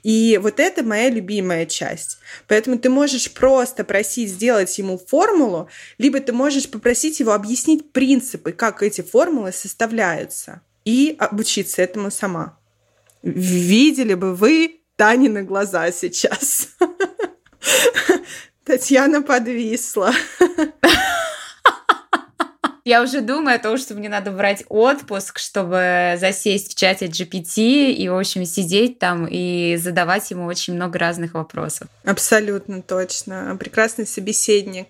И 0.04 0.38
вот 0.44 0.60
это 0.60 0.84
моя 0.84 1.10
любимая 1.10 1.66
часть. 1.66 2.18
Поэтому 2.50 2.78
ты 2.78 2.90
можешь 2.90 3.32
просто 3.32 3.86
просить 3.86 4.30
сделать 4.30 4.78
ему 4.78 4.98
формулу, 4.98 5.70
либо 5.98 6.20
ты 6.20 6.34
можешь 6.34 6.70
попросить 6.70 7.22
его 7.22 7.32
объяснить 7.32 7.94
принципы, 7.94 8.52
как 8.52 8.84
эти 8.84 9.00
формулы 9.02 9.54
составляются. 9.54 10.62
И 10.84 11.16
обучиться 11.18 11.82
этому 11.82 12.12
сама. 12.12 12.58
Видели 13.22 14.16
бы 14.16 14.36
вы 14.36 14.82
Танины 14.98 15.44
глаза 15.44 15.90
сейчас. 15.94 16.68
Татьяна 18.66 19.22
подвисла. 19.22 20.14
Я 22.86 23.02
уже 23.02 23.22
думаю 23.22 23.56
о 23.56 23.60
том, 23.60 23.78
что 23.78 23.94
мне 23.94 24.10
надо 24.10 24.32
брать 24.32 24.66
отпуск, 24.68 25.40
чтобы 25.40 26.16
засесть 26.20 26.74
в 26.74 26.76
чате 26.76 27.06
GPT 27.06 27.94
и, 27.94 28.10
в 28.10 28.18
общем, 28.18 28.44
сидеть 28.44 29.00
там 29.00 29.26
и 29.26 29.78
задавать 29.78 30.30
ему 30.32 30.46
очень 30.46 30.74
много 30.74 31.00
разных 31.00 31.34
вопросов. 31.34 31.88
Абсолютно 32.04 32.82
точно. 32.82 33.56
Прекрасный 33.58 34.06
собеседник. 34.06 34.88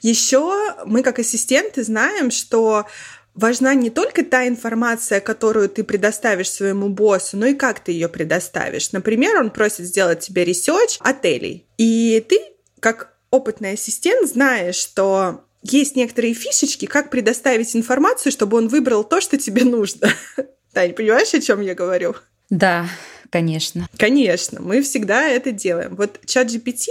Еще 0.00 0.54
мы, 0.86 1.02
как 1.02 1.18
ассистенты, 1.18 1.84
знаем, 1.84 2.30
что 2.30 2.86
важна 3.34 3.74
не 3.74 3.90
только 3.90 4.24
та 4.24 4.48
информация, 4.48 5.20
которую 5.20 5.68
ты 5.68 5.84
предоставишь 5.84 6.50
своему 6.50 6.88
боссу, 6.88 7.36
но 7.36 7.44
и 7.44 7.54
как 7.54 7.80
ты 7.80 7.92
ее 7.92 8.08
предоставишь. 8.08 8.92
Например, 8.92 9.38
он 9.38 9.50
просит 9.50 9.84
сделать 9.84 10.20
тебе 10.20 10.46
research 10.46 10.96
отелей. 11.00 11.66
И 11.76 12.24
ты, 12.26 12.40
как 12.80 13.13
опытный 13.34 13.72
ассистент, 13.72 14.28
знаешь, 14.28 14.76
что 14.76 15.44
есть 15.62 15.96
некоторые 15.96 16.34
фишечки, 16.34 16.86
как 16.86 17.10
предоставить 17.10 17.74
информацию, 17.74 18.30
чтобы 18.30 18.58
он 18.58 18.68
выбрал 18.68 19.02
то, 19.02 19.20
что 19.20 19.36
тебе 19.36 19.64
нужно. 19.64 20.08
Тань, 20.72 20.92
понимаешь, 20.92 21.34
о 21.34 21.40
чем 21.40 21.60
я 21.60 21.74
говорю? 21.74 22.14
Да, 22.50 22.86
конечно. 23.30 23.88
Конечно, 23.96 24.60
мы 24.60 24.82
всегда 24.82 25.26
это 25.26 25.50
делаем. 25.50 25.96
Вот 25.96 26.20
чат 26.26 26.48
GPT 26.48 26.86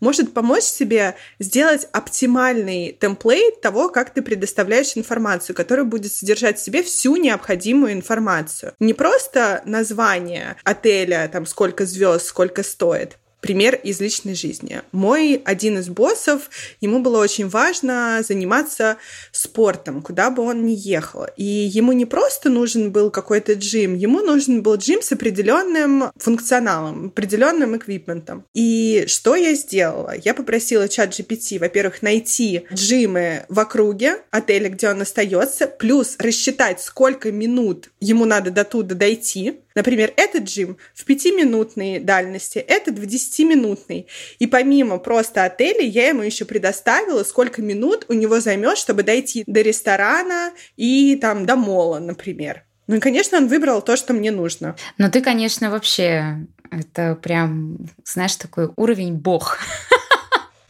может 0.00 0.34
помочь 0.34 0.64
тебе 0.64 1.14
сделать 1.38 1.86
оптимальный 1.92 2.96
темплейт 3.00 3.60
того, 3.60 3.88
как 3.88 4.12
ты 4.12 4.20
предоставляешь 4.20 4.96
информацию, 4.96 5.54
которая 5.56 5.86
будет 5.86 6.12
содержать 6.12 6.58
в 6.58 6.62
себе 6.62 6.82
всю 6.82 7.16
необходимую 7.16 7.92
информацию. 7.92 8.74
Не 8.80 8.92
просто 8.92 9.62
название 9.64 10.56
отеля, 10.64 11.30
там 11.32 11.46
сколько 11.46 11.86
звезд, 11.86 12.26
сколько 12.26 12.62
стоит, 12.62 13.16
пример 13.46 13.76
из 13.76 14.00
личной 14.00 14.34
жизни. 14.34 14.82
Мой 14.90 15.40
один 15.44 15.78
из 15.78 15.88
боссов, 15.88 16.50
ему 16.80 16.98
было 16.98 17.18
очень 17.18 17.48
важно 17.48 18.24
заниматься 18.26 18.96
спортом, 19.30 20.02
куда 20.02 20.30
бы 20.30 20.42
он 20.42 20.66
ни 20.66 20.72
ехал. 20.72 21.26
И 21.36 21.44
ему 21.44 21.92
не 21.92 22.06
просто 22.06 22.50
нужен 22.50 22.90
был 22.90 23.12
какой-то 23.12 23.52
джим, 23.52 23.94
ему 23.94 24.18
нужен 24.18 24.62
был 24.62 24.74
джим 24.74 25.00
с 25.00 25.12
определенным 25.12 26.10
функционалом, 26.16 27.06
определенным 27.06 27.76
эквипментом. 27.76 28.44
И 28.52 29.04
что 29.06 29.36
я 29.36 29.54
сделала? 29.54 30.12
Я 30.24 30.34
попросила 30.34 30.88
чат 30.88 31.10
GPT, 31.10 31.60
во-первых, 31.60 32.02
найти 32.02 32.64
джимы 32.72 33.46
в 33.48 33.60
округе 33.60 34.22
отеля, 34.32 34.70
где 34.70 34.88
он 34.88 35.02
остается, 35.02 35.68
плюс 35.68 36.16
рассчитать, 36.18 36.80
сколько 36.80 37.30
минут 37.30 37.90
ему 38.00 38.24
надо 38.24 38.50
до 38.50 38.64
туда 38.64 38.96
дойти, 38.96 39.60
Например, 39.76 40.12
этот 40.16 40.44
джим 40.44 40.78
в 40.94 41.04
пятиминутной 41.04 42.00
дальности, 42.00 42.58
этот 42.58 42.98
в 42.98 43.06
десятиминутной. 43.06 44.08
И 44.40 44.46
помимо 44.46 44.98
просто 44.98 45.44
отеля, 45.44 45.82
я 45.82 46.08
ему 46.08 46.22
еще 46.22 46.46
предоставила, 46.46 47.22
сколько 47.22 47.60
минут 47.62 48.06
у 48.08 48.14
него 48.14 48.40
займет, 48.40 48.78
чтобы 48.78 49.04
дойти 49.04 49.44
до 49.46 49.60
ресторана 49.60 50.52
и 50.76 51.16
там 51.20 51.44
до 51.44 51.56
мола, 51.56 52.00
например. 52.00 52.64
Ну 52.86 52.96
и, 52.96 53.00
конечно, 53.00 53.36
он 53.36 53.48
выбрал 53.48 53.82
то, 53.82 53.96
что 53.96 54.14
мне 54.14 54.30
нужно. 54.30 54.76
Но 54.96 55.10
ты, 55.10 55.20
конечно, 55.20 55.70
вообще 55.70 56.46
Это 56.70 57.14
прям, 57.14 57.78
знаешь, 58.04 58.36
такой 58.36 58.70
уровень 58.76 59.14
бог. 59.14 59.58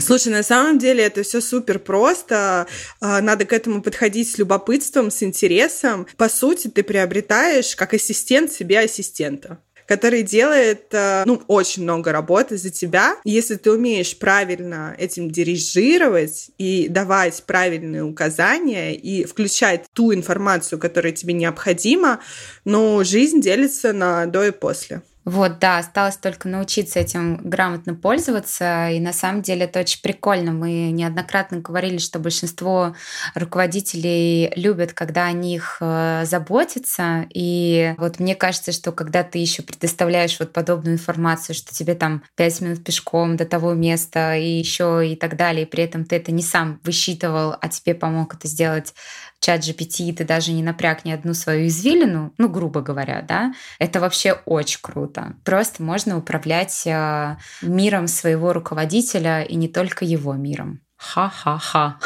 Слушай, 0.06 0.28
на 0.28 0.44
самом 0.44 0.78
деле 0.78 1.02
это 1.02 1.25
все 1.25 1.40
супер 1.40 1.80
просто. 1.80 2.68
А, 3.00 3.20
надо 3.20 3.44
к 3.44 3.52
этому 3.52 3.82
подходить 3.82 4.30
с 4.30 4.38
любопытством, 4.38 5.10
с 5.10 5.25
интересом. 5.25 6.06
По 6.16 6.28
сути, 6.28 6.68
ты 6.68 6.84
приобретаешь 6.84 7.75
как 7.75 7.92
ассистент 7.92 8.52
себе 8.52 8.78
ассистента 8.78 9.58
который 9.86 10.22
делает, 10.25 10.88
э, 10.90 11.22
ну, 11.26 11.40
очень 11.46 11.84
много 11.84 12.10
работы 12.10 12.56
за 12.56 12.70
тебя. 12.70 13.14
Если 13.22 13.54
ты 13.54 13.70
умеешь 13.70 14.18
правильно 14.18 14.96
этим 14.98 15.30
дирижировать 15.30 16.50
и 16.58 16.88
давать 16.88 17.44
правильные 17.46 18.02
указания 18.02 18.96
и 18.96 19.25
включать 19.25 19.84
ту 19.92 20.12
информацию, 20.12 20.80
которая 20.80 21.12
тебе 21.12 21.34
необходима, 21.34 22.18
ну, 22.64 23.04
жизнь 23.04 23.40
делится 23.40 23.92
на 23.92 24.26
до 24.26 24.44
и 24.44 24.50
после. 24.50 25.02
Вот, 25.26 25.59
да, 25.59 25.78
осталось 25.78 26.16
только 26.16 26.49
научиться 26.49 27.00
этим 27.00 27.38
грамотно 27.38 27.97
пользоваться. 27.97 28.90
И 28.90 29.00
на 29.00 29.12
самом 29.12 29.42
деле 29.42 29.64
это 29.64 29.80
очень 29.80 30.00
прикольно. 30.00 30.52
Мы 30.52 30.92
неоднократно 30.92 31.59
говорили, 31.59 31.99
что 31.99 32.21
большинство 32.21 32.95
руководителей 33.35 34.52
любят, 34.54 34.92
когда 34.92 35.26
о 35.26 35.33
них 35.33 35.78
э, 35.80 36.23
заботятся. 36.26 37.26
И 37.35 37.92
вот 37.99 38.21
мне 38.21 38.37
кажется, 38.37 38.71
что 38.71 38.92
когда 38.92 39.25
ты 39.25 39.38
еще 39.38 39.64
предоставляешь 39.64 40.38
вот 40.38 40.52
подобную 40.52 40.95
информацию, 40.95 41.56
что 41.56 41.75
тебе 41.75 41.97
там 41.97 42.23
пять 42.37 42.61
минут 42.61 42.85
пешком 42.85 43.37
до 43.37 43.47
того 43.47 43.75
места 43.75 44.37
и 44.37 44.49
еще 44.49 45.02
и 45.04 45.16
так 45.16 45.37
далее, 45.37 45.64
и 45.66 45.68
при 45.68 45.83
этом 45.83 46.04
ты 46.04 46.14
это 46.14 46.30
не 46.30 46.42
сам 46.42 46.78
высчитывал, 46.85 47.56
а 47.61 47.68
тебе 47.68 47.97
помог 47.97 48.35
это 48.35 48.47
сделать 48.47 48.95
чат 49.40 49.61
GPT, 49.61 50.12
ты 50.14 50.25
даже 50.25 50.52
не 50.52 50.62
напряг 50.62 51.04
ни 51.04 51.12
одну 51.12 51.35
свою 51.35 51.66
извилину, 51.66 52.33
ну, 52.38 52.49
грубо 52.49 52.80
говоря, 52.80 53.23
да, 53.23 53.52
это 53.78 54.00
вообще 54.00 54.33
очень 54.45 54.80
круто. 54.83 55.15
Просто 55.44 55.82
можно 55.82 56.18
управлять 56.18 56.87
э, 56.87 57.37
миром 57.62 58.08
своего 58.08 58.52
руководителя 58.52 59.42
и 59.42 59.54
не 59.54 59.68
только 59.68 60.04
его 60.04 60.35
миром. 60.35 60.80
Ха-ха-ха. 60.96 61.99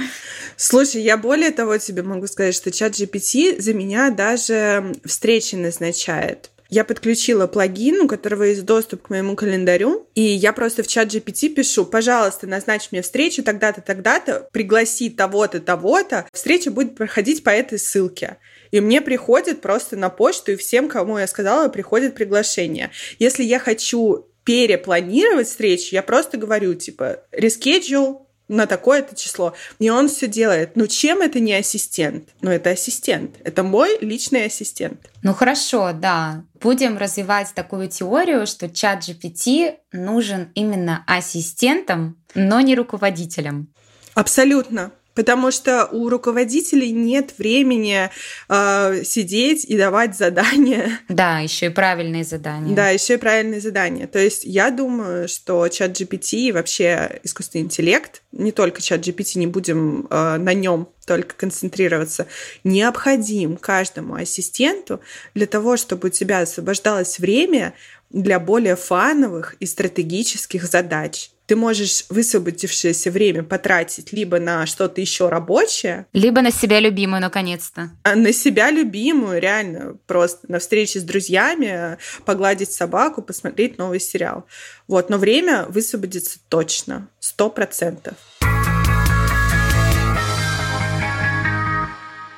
Слушай, 0.57 1.03
я 1.03 1.17
более 1.17 1.51
того 1.51 1.77
тебе 1.79 2.03
могу 2.03 2.27
сказать, 2.27 2.55
что 2.55 2.71
чат 2.71 2.93
GPT 2.93 3.61
за 3.61 3.75
меня 3.75 4.11
даже 4.11 4.93
встречи 5.05 5.57
назначает 5.57 6.51
я 6.71 6.85
подключила 6.85 7.47
плагин, 7.49 8.03
у 8.03 8.09
которого 8.09 8.45
есть 8.45 8.65
доступ 8.65 9.03
к 9.03 9.11
моему 9.11 9.35
календарю, 9.35 10.09
и 10.15 10.23
я 10.23 10.53
просто 10.53 10.83
в 10.83 10.87
чат 10.87 11.09
GPT 11.09 11.49
пишу, 11.49 11.85
пожалуйста, 11.85 12.47
назначь 12.47 12.89
мне 12.93 13.03
встречу 13.03 13.43
тогда-то, 13.43 13.81
тогда-то, 13.81 14.49
пригласи 14.53 15.11
того-то, 15.11 15.61
того-то, 15.61 16.27
встреча 16.33 16.71
будет 16.71 16.95
проходить 16.95 17.43
по 17.43 17.51
этой 17.51 17.79
ссылке. 17.79 18.39
И 18.71 18.81
мне 18.81 19.01
приходит 19.01 19.61
просто 19.61 19.97
на 19.97 20.11
почту, 20.11 20.53
и 20.53 20.57
всем, 20.57 20.89
кому 20.89 21.19
я 21.19 21.27
сказала, 21.27 21.69
приходит 21.69 22.15
приглашение. 22.15 22.91
Если 23.19 23.43
я 23.43 23.59
хочу 23.59 24.27
перепланировать 24.45 25.49
встречу, 25.49 25.95
я 25.95 26.03
просто 26.03 26.37
говорю, 26.37 26.75
типа, 26.75 27.21
reschedule, 27.33 28.21
на 28.51 28.67
такое-то 28.67 29.15
число. 29.15 29.55
И 29.79 29.89
он 29.91 30.09
все 30.09 30.27
делает. 30.27 30.73
Ну, 30.75 30.89
чем 30.89 31.23
это 31.23 31.39
не 31.39 31.55
ассистент? 31.55 32.31
Ну, 32.43 32.51
это 32.51 32.71
ассистент. 32.71 33.37
Это 33.45 33.63
мой 33.63 33.97
личный 34.01 34.47
ассистент. 34.47 35.09
Ну, 35.23 35.33
хорошо, 35.35 35.93
да. 35.93 36.43
Будем 36.61 36.99
развивать 36.99 37.55
такую 37.55 37.89
теорию, 37.89 38.49
что 38.49 38.69
чат 38.69 39.09
GPT 39.09 39.77
нужен 39.93 40.51
именно 40.57 41.05
ассистентом, 41.07 42.21
но 42.35 42.61
не 42.61 42.75
руководителем. 42.75 43.73
Абсолютно. 44.15 44.91
Потому 45.15 45.51
что 45.51 45.87
у 45.87 46.09
руководителей 46.09 46.93
нет 46.93 47.35
времени 47.39 48.11
э, 48.49 49.03
сидеть 49.05 49.65
и 49.65 49.77
давать 49.77 50.17
задания. 50.17 51.01
Да, 51.09 51.41
еще 51.41 51.67
и 51.67 51.71
правильные 51.71 52.25
задания. 52.25 52.75
Да, 52.75 52.89
еще 52.89 53.15
и 53.15 53.17
правильные 53.17 53.61
задания. 53.61 54.07
То 54.07 54.19
есть 54.19 54.45
я 54.45 54.71
думаю, 54.71 55.29
что 55.29 55.67
чат 55.69 56.01
GPT 56.01 56.49
и 56.49 56.53
вообще 56.53 57.21
искусственный 57.25 57.65
интеллект, 57.65 58.23
не 58.33 58.53
только 58.53 58.81
чат 58.81 59.01
GPT, 59.01 59.39
не 59.39 59.47
будем 59.47 60.07
э, 60.09 60.37
на 60.39 60.55
нем 60.55 60.89
только 61.07 61.35
концентрироваться, 61.35 62.27
необходим 62.65 63.57
каждому 63.57 64.15
ассистенту 64.15 65.01
для 65.35 65.47
того, 65.47 65.77
чтобы 65.77 66.09
у 66.09 66.11
тебя 66.11 66.41
освобождалось 66.41 67.19
время 67.19 67.75
для 68.11 68.39
более 68.41 68.77
фановых 68.77 69.57
и 69.61 69.67
стратегических 69.67 70.65
задач 70.65 71.31
ты 71.51 71.57
можешь 71.57 72.05
высвободившееся 72.11 73.11
время 73.11 73.43
потратить 73.43 74.13
либо 74.13 74.39
на 74.39 74.67
что-то 74.67 75.01
еще 75.01 75.29
рабочее, 75.29 76.07
либо 76.13 76.43
на 76.43 76.53
себя 76.53 76.79
любимую, 76.79 77.21
наконец-то. 77.21 77.91
А 78.05 78.15
на 78.15 78.33
себя 78.33 78.71
любимую, 78.71 79.41
реально, 79.41 79.97
просто 80.07 80.49
на 80.49 80.61
встрече 80.61 81.01
с 81.01 81.03
друзьями, 81.03 81.99
погладить 82.25 82.71
собаку, 82.71 83.21
посмотреть 83.21 83.79
новый 83.79 83.99
сериал. 83.99 84.47
Вот, 84.87 85.11
но 85.11 85.19
время 85.19 85.67
высвободится 85.69 86.39
точно, 86.49 87.09
сто 87.19 87.51
процентов. 87.51 88.15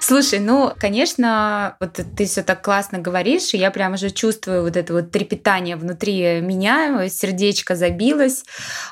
Слушай, 0.05 0.41
ну, 0.41 0.73
конечно, 0.81 1.77
вот 1.79 2.01
ты 2.17 2.27
все 2.27 2.43
так 2.43 2.61
классно 2.61 2.99
говоришь, 2.99 3.55
и 3.55 3.57
я 3.57 3.71
прям 3.71 3.93
уже 3.93 4.11
чувствую 4.11 4.62
вот 4.62 4.77
это 4.77 4.95
вот 4.95 5.12
трепетание 5.12 5.77
внутри 5.77 6.41
меня, 6.41 7.09
сердечко 7.09 7.77
забилось. 7.77 8.45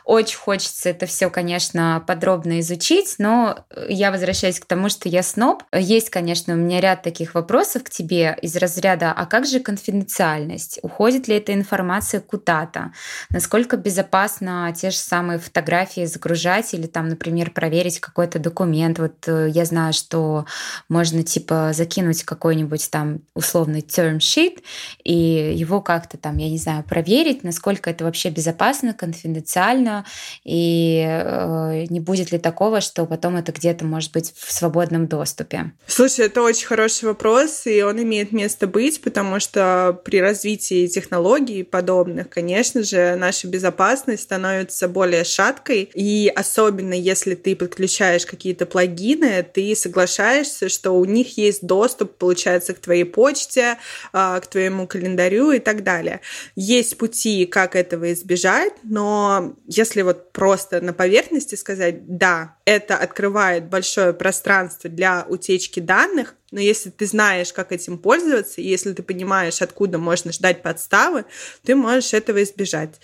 Очень 0.05 0.37
хочется 0.37 0.89
это 0.89 1.07
все, 1.07 1.29
конечно, 1.29 2.05
подробно 2.07 2.61
изучить, 2.61 3.17
но 3.19 3.65
я 3.89 4.13
возвращаюсь 4.13 4.61
к 4.61 4.67
тому, 4.67 4.89
что 4.89 5.09
я 5.09 5.25
сноб. 5.25 5.65
Есть, 5.73 6.11
конечно, 6.11 6.55
у 6.55 6.57
меня 6.57 6.81
ряд 6.81 7.03
таких 7.03 7.35
вопросов 7.35 7.83
к 7.83 7.91
тебе 7.91 8.39
из 8.41 8.55
разряда, 8.55 9.11
а 9.11 9.27
как 9.27 9.47
же 9.47 9.59
конфиденциальность? 9.59 10.79
Уходит 10.83 11.27
ли 11.27 11.35
эта 11.35 11.53
информация 11.53 12.21
куда-то? 12.21 12.93
Насколько 13.31 13.77
безопасно 13.77 14.73
те 14.77 14.91
же 14.91 14.99
самые 14.99 15.41
фотографии 15.41 16.05
загружать 16.05 16.73
или 16.73 16.87
там, 16.87 17.09
например, 17.09 17.51
проверить 17.51 17.99
какой-то 17.99 18.39
документ? 18.39 19.01
Вот 19.01 19.27
э, 19.27 19.49
я 19.49 19.65
знаю, 19.65 19.93
что 19.93 20.47
можно 20.89 21.00
можно 21.01 21.23
типа 21.23 21.71
закинуть 21.73 22.25
какой-нибудь 22.25 22.91
там 22.91 23.21
условный 23.33 23.81
term 23.81 24.19
sheet 24.19 24.59
и 25.03 25.15
его 25.57 25.81
как-то 25.81 26.19
там, 26.19 26.37
я 26.37 26.51
не 26.51 26.59
знаю, 26.59 26.85
проверить, 26.85 27.43
насколько 27.43 27.89
это 27.89 28.05
вообще 28.05 28.29
безопасно, 28.29 28.93
конфиденциально, 28.93 30.05
и 30.45 31.03
э, 31.03 31.87
не 31.89 32.01
будет 32.01 32.33
ли 32.33 32.39
такого, 32.39 32.83
что 32.83 33.07
потом 33.07 33.37
это 33.37 33.51
где-то 33.51 33.87
может 33.87 34.13
быть 34.13 34.35
в 34.37 34.53
свободном 34.53 35.07
доступе. 35.07 35.73
Слушай, 35.87 36.27
это 36.27 36.43
очень 36.43 36.67
хороший 36.67 37.07
вопрос, 37.07 37.67
и 37.67 37.81
он 37.81 38.03
имеет 38.03 38.33
место 38.33 38.67
быть, 38.67 39.01
потому 39.01 39.41
что 39.41 39.99
при 40.05 40.21
развитии 40.21 40.87
технологий 40.87 41.63
подобных, 41.63 42.29
конечно 42.29 42.83
же, 42.83 43.17
наша 43.17 43.49
безопасность 43.49 44.25
становится 44.25 44.87
более 44.87 45.25
шаткой, 45.25 45.91
и 45.95 46.31
особенно 46.37 46.93
если 46.93 47.35
ты 47.35 47.57
подключаешь 47.57 48.27
какие-то 48.27 48.67
плагины, 48.67 49.43
ты 49.43 49.75
соглашаешься, 49.75 50.69
что 50.69 50.90
у 50.91 51.05
них 51.05 51.39
есть 51.39 51.67
доступ, 51.67 52.17
получается, 52.17 52.75
к 52.75 52.79
твоей 52.79 53.05
почте, 53.05 53.79
а, 54.13 54.41
к 54.41 54.47
твоему 54.47 54.87
календарю 54.87 55.53
и 55.53 55.59
так 55.59 55.85
далее. 55.85 56.21
Есть 56.57 56.99
пути, 56.99 57.47
как 57.47 57.77
этого 57.77 58.13
избежать, 58.13 58.73
но 58.83 59.57
если 59.67 60.03
вот 60.03 60.33
просто 60.33 60.81
на 60.81 60.93
поверхности 60.93 61.55
сказать, 61.55 62.17
да, 62.17 62.57
это 62.65 62.97
открывает 62.97 63.69
большое 63.69 64.13
пространство 64.13 64.89
для 64.91 65.27
утечки 65.29 65.81
данных, 65.81 66.35
но 66.51 66.61
если 66.61 66.91
ты 66.91 67.07
знаешь, 67.07 67.53
как 67.53 67.73
этим 67.73 67.99
пользоваться, 67.99 68.61
если 68.61 68.93
ты 68.93 69.03
понимаешь, 69.03 69.63
откуда 69.63 69.99
можно 69.99 70.33
ждать 70.33 70.63
подставы, 70.63 71.25
ты 71.65 71.75
можешь 71.75 72.13
этого 72.13 72.43
избежать. 72.43 73.01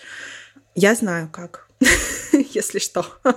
Я 0.75 0.95
знаю 0.95 1.29
как. 1.33 1.66
если 2.33 2.79
что. 2.79 3.07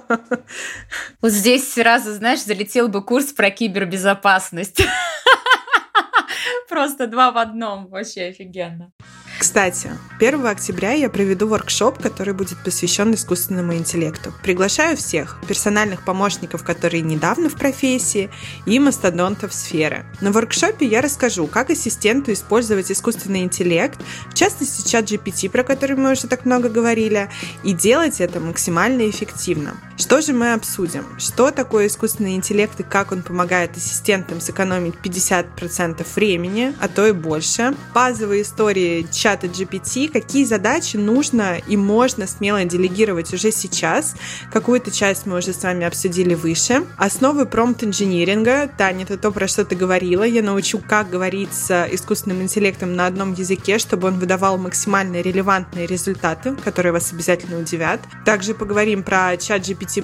Вот 1.22 1.32
здесь 1.32 1.74
сразу, 1.74 2.14
знаешь, 2.14 2.44
залетел 2.44 2.88
бы 2.88 3.04
курс 3.04 3.34
про 3.34 3.52
кибербезопасность. 3.52 4.82
Просто 6.70 7.08
два 7.08 7.32
в 7.32 7.38
одном. 7.38 7.88
Вообще 7.88 8.26
офигенно. 8.26 8.92
Кстати, 9.40 9.92
1 10.20 10.46
октября 10.46 10.92
я 10.92 11.10
проведу 11.10 11.48
воркшоп, 11.48 12.02
который 12.02 12.34
будет 12.34 12.58
посвящен 12.62 13.14
искусственному 13.14 13.74
интеллекту. 13.74 14.34
Приглашаю 14.44 14.98
всех, 14.98 15.38
персональных 15.48 16.04
помощников, 16.04 16.62
которые 16.66 17.00
недавно 17.04 17.48
в 17.48 17.54
профессии, 17.54 18.30
и 18.66 18.80
мастодонтов 18.80 19.54
сферы. 19.54 20.06
На 20.20 20.34
воркшопе 20.34 20.86
я 20.86 21.00
расскажу, 21.00 21.48
как 21.48 21.70
ассистенту 21.70 22.34
использовать 22.34 22.92
искусственный 22.92 23.44
интеллект, 23.44 23.98
в 24.30 24.34
частности 24.34 24.86
чат 24.86 25.06
GPT, 25.06 25.50
про 25.50 25.64
который 25.64 25.96
мы 25.96 26.12
уже 26.12 26.28
так 26.28 26.44
много 26.44 26.68
говорили, 26.68 27.30
и 27.64 27.72
делать 27.72 28.20
это 28.20 28.42
максимально 28.42 29.10
эффективно. 29.10 29.78
Что 29.96 30.22
же 30.22 30.34
мы 30.34 30.52
обсудим? 30.52 31.06
Что 31.18 31.52
такое 31.52 31.88
искусственный 31.88 32.36
интеллект 32.36 32.78
и 32.80 32.84
как 32.84 33.14
он 33.14 33.22
помогает 33.22 33.78
ассистентам 33.78 34.42
сэкономить 34.42 34.96
50% 35.02 36.06
времени, 36.16 36.74
а 36.82 36.90
то 36.90 37.08
и 37.08 37.14
больше? 37.14 37.74
Базовые 37.94 38.42
истории 38.42 39.08
чат 39.12 39.29
чата 39.30 39.46
GPT, 39.46 40.12
какие 40.12 40.44
задачи 40.44 40.98
нужно 40.98 41.58
и 41.68 41.78
можно 41.78 42.26
смело 42.26 42.64
делегировать 42.66 43.32
уже 43.32 43.52
сейчас. 43.52 44.16
Какую-то 44.52 44.90
часть 44.90 45.28
мы 45.28 45.38
уже 45.38 45.54
с 45.54 45.62
вами 45.62 45.86
обсудили 45.86 46.34
выше. 46.34 46.84
Основы 46.98 47.46
промпт-инжиниринга. 47.46 48.72
Таня, 48.76 49.04
это 49.04 49.20
то, 49.20 49.32
про 49.32 49.48
что 49.48 49.66
ты 49.66 49.76
говорила. 49.76 50.24
Я 50.24 50.42
научу, 50.42 50.80
как 50.80 51.12
говорить 51.12 51.54
с 51.54 51.88
искусственным 51.92 52.42
интеллектом 52.42 52.96
на 52.96 53.06
одном 53.06 53.34
языке, 53.34 53.78
чтобы 53.78 54.08
он 54.08 54.18
выдавал 54.18 54.58
максимально 54.58 55.22
релевантные 55.22 55.86
результаты, 55.86 56.56
которые 56.56 56.92
вас 56.92 57.14
обязательно 57.14 57.60
удивят. 57.60 58.00
Также 58.26 58.56
поговорим 58.56 59.04
про 59.04 59.38
чат 59.38 59.62
GPT+, 59.62 60.02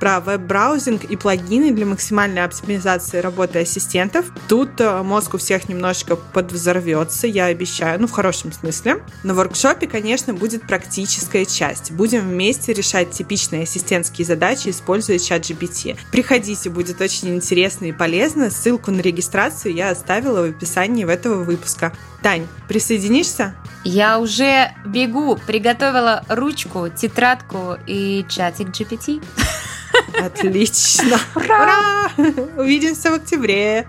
про 0.00 0.20
веб-браузинг 0.20 1.04
и 1.04 1.16
плагины 1.16 1.70
для 1.70 1.84
максимальной 1.84 2.44
оптимизации 2.44 3.18
работы 3.18 3.58
ассистентов. 3.58 4.24
Тут 4.48 4.80
э, 4.80 5.02
мозг 5.02 5.34
у 5.34 5.38
всех 5.38 5.68
немножечко 5.68 6.16
подвзорвется, 6.16 7.26
я 7.26 7.46
обещаю, 7.46 8.00
ну 8.00 8.06
в 8.06 8.12
хорошем 8.12 8.37
смысле. 8.52 9.02
На 9.22 9.34
воркшопе, 9.34 9.86
конечно, 9.86 10.34
будет 10.34 10.66
практическая 10.66 11.44
часть. 11.44 11.92
Будем 11.92 12.28
вместе 12.28 12.72
решать 12.72 13.10
типичные 13.10 13.62
ассистентские 13.64 14.26
задачи, 14.26 14.70
используя 14.70 15.18
чат 15.18 15.42
GPT. 15.42 15.98
Приходите, 16.10 16.70
будет 16.70 17.00
очень 17.00 17.34
интересно 17.34 17.86
и 17.86 17.92
полезно. 17.92 18.50
Ссылку 18.50 18.90
на 18.90 19.00
регистрацию 19.00 19.74
я 19.74 19.90
оставила 19.90 20.42
в 20.42 20.50
описании 20.50 21.04
в 21.04 21.08
этого 21.08 21.42
выпуска. 21.44 21.92
Тань, 22.22 22.46
присоединишься? 22.68 23.54
Я 23.84 24.18
уже 24.18 24.72
бегу, 24.84 25.38
приготовила 25.46 26.24
ручку, 26.28 26.88
тетрадку 26.88 27.76
и 27.86 28.24
чатик 28.28 28.68
GPT. 28.68 29.22
Отлично! 30.20 31.18
Ура! 31.34 32.10
Увидимся 32.56 33.10
в 33.10 33.14
октябре! 33.14 33.88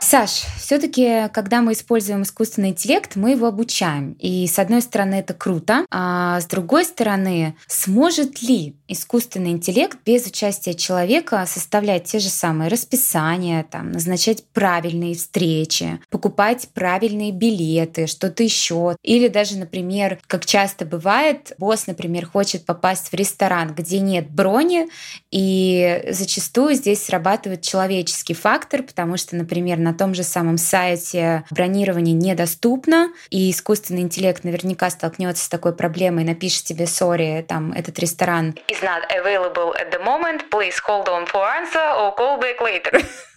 Саш, 0.00 0.44
все-таки, 0.64 1.28
когда 1.34 1.60
мы 1.60 1.72
используем 1.72 2.22
искусственный 2.22 2.70
интеллект, 2.70 3.16
мы 3.16 3.32
его 3.32 3.46
обучаем. 3.46 4.16
И 4.18 4.46
с 4.46 4.58
одной 4.58 4.80
стороны, 4.80 5.16
это 5.16 5.34
круто, 5.34 5.84
а 5.90 6.40
с 6.40 6.46
другой 6.46 6.86
стороны, 6.86 7.54
сможет 7.66 8.40
ли 8.40 8.74
искусственный 8.88 9.50
интеллект 9.50 9.98
без 10.06 10.26
участия 10.26 10.72
человека 10.72 11.44
составлять 11.46 12.04
те 12.04 12.18
же 12.18 12.30
самые 12.30 12.68
расписания, 12.70 13.66
там, 13.70 13.92
назначать 13.92 14.44
правильные 14.54 15.14
встречи, 15.14 16.00
покупать 16.08 16.68
правильные 16.72 17.30
билеты, 17.32 18.06
что-то 18.06 18.42
еще. 18.42 18.96
Или 19.02 19.28
даже, 19.28 19.58
например, 19.58 20.18
как 20.26 20.46
часто 20.46 20.86
бывает, 20.86 21.52
босс, 21.58 21.86
например, 21.86 22.24
хочет 22.24 22.64
попасть 22.64 23.08
в 23.08 23.14
ресторан, 23.14 23.74
где 23.74 24.00
нет 24.00 24.30
брони, 24.30 24.88
и 25.30 26.06
зачастую 26.10 26.74
здесь 26.74 27.04
срабатывает 27.04 27.60
человеческий 27.60 28.34
фактор, 28.34 28.82
потому 28.82 29.18
что, 29.18 29.36
например, 29.36 29.78
на 29.78 29.92
том 29.92 30.14
же 30.14 30.22
самом 30.22 30.53
сайте 30.58 31.44
бронирование 31.50 32.14
недоступно, 32.14 33.10
и 33.30 33.50
искусственный 33.50 34.02
интеллект 34.02 34.44
наверняка 34.44 34.90
столкнется 34.90 35.44
с 35.44 35.48
такой 35.48 35.74
проблемой, 35.74 36.24
напишет 36.24 36.64
тебе, 36.64 36.86
сори, 36.86 37.44
там, 37.46 37.72
этот 37.72 37.98
ресторан 37.98 38.54
is 38.68 38.82
not 38.82 39.02
available 39.10 39.74
at 39.74 39.90
the 39.90 40.02
moment, 40.02 40.48
please 40.50 40.78
hold 40.86 41.08
on 41.08 41.26
for 41.26 41.42
answer 41.44 41.84
or 41.98 42.14
call 42.16 42.38
back 42.38 42.60
later. 42.60 43.04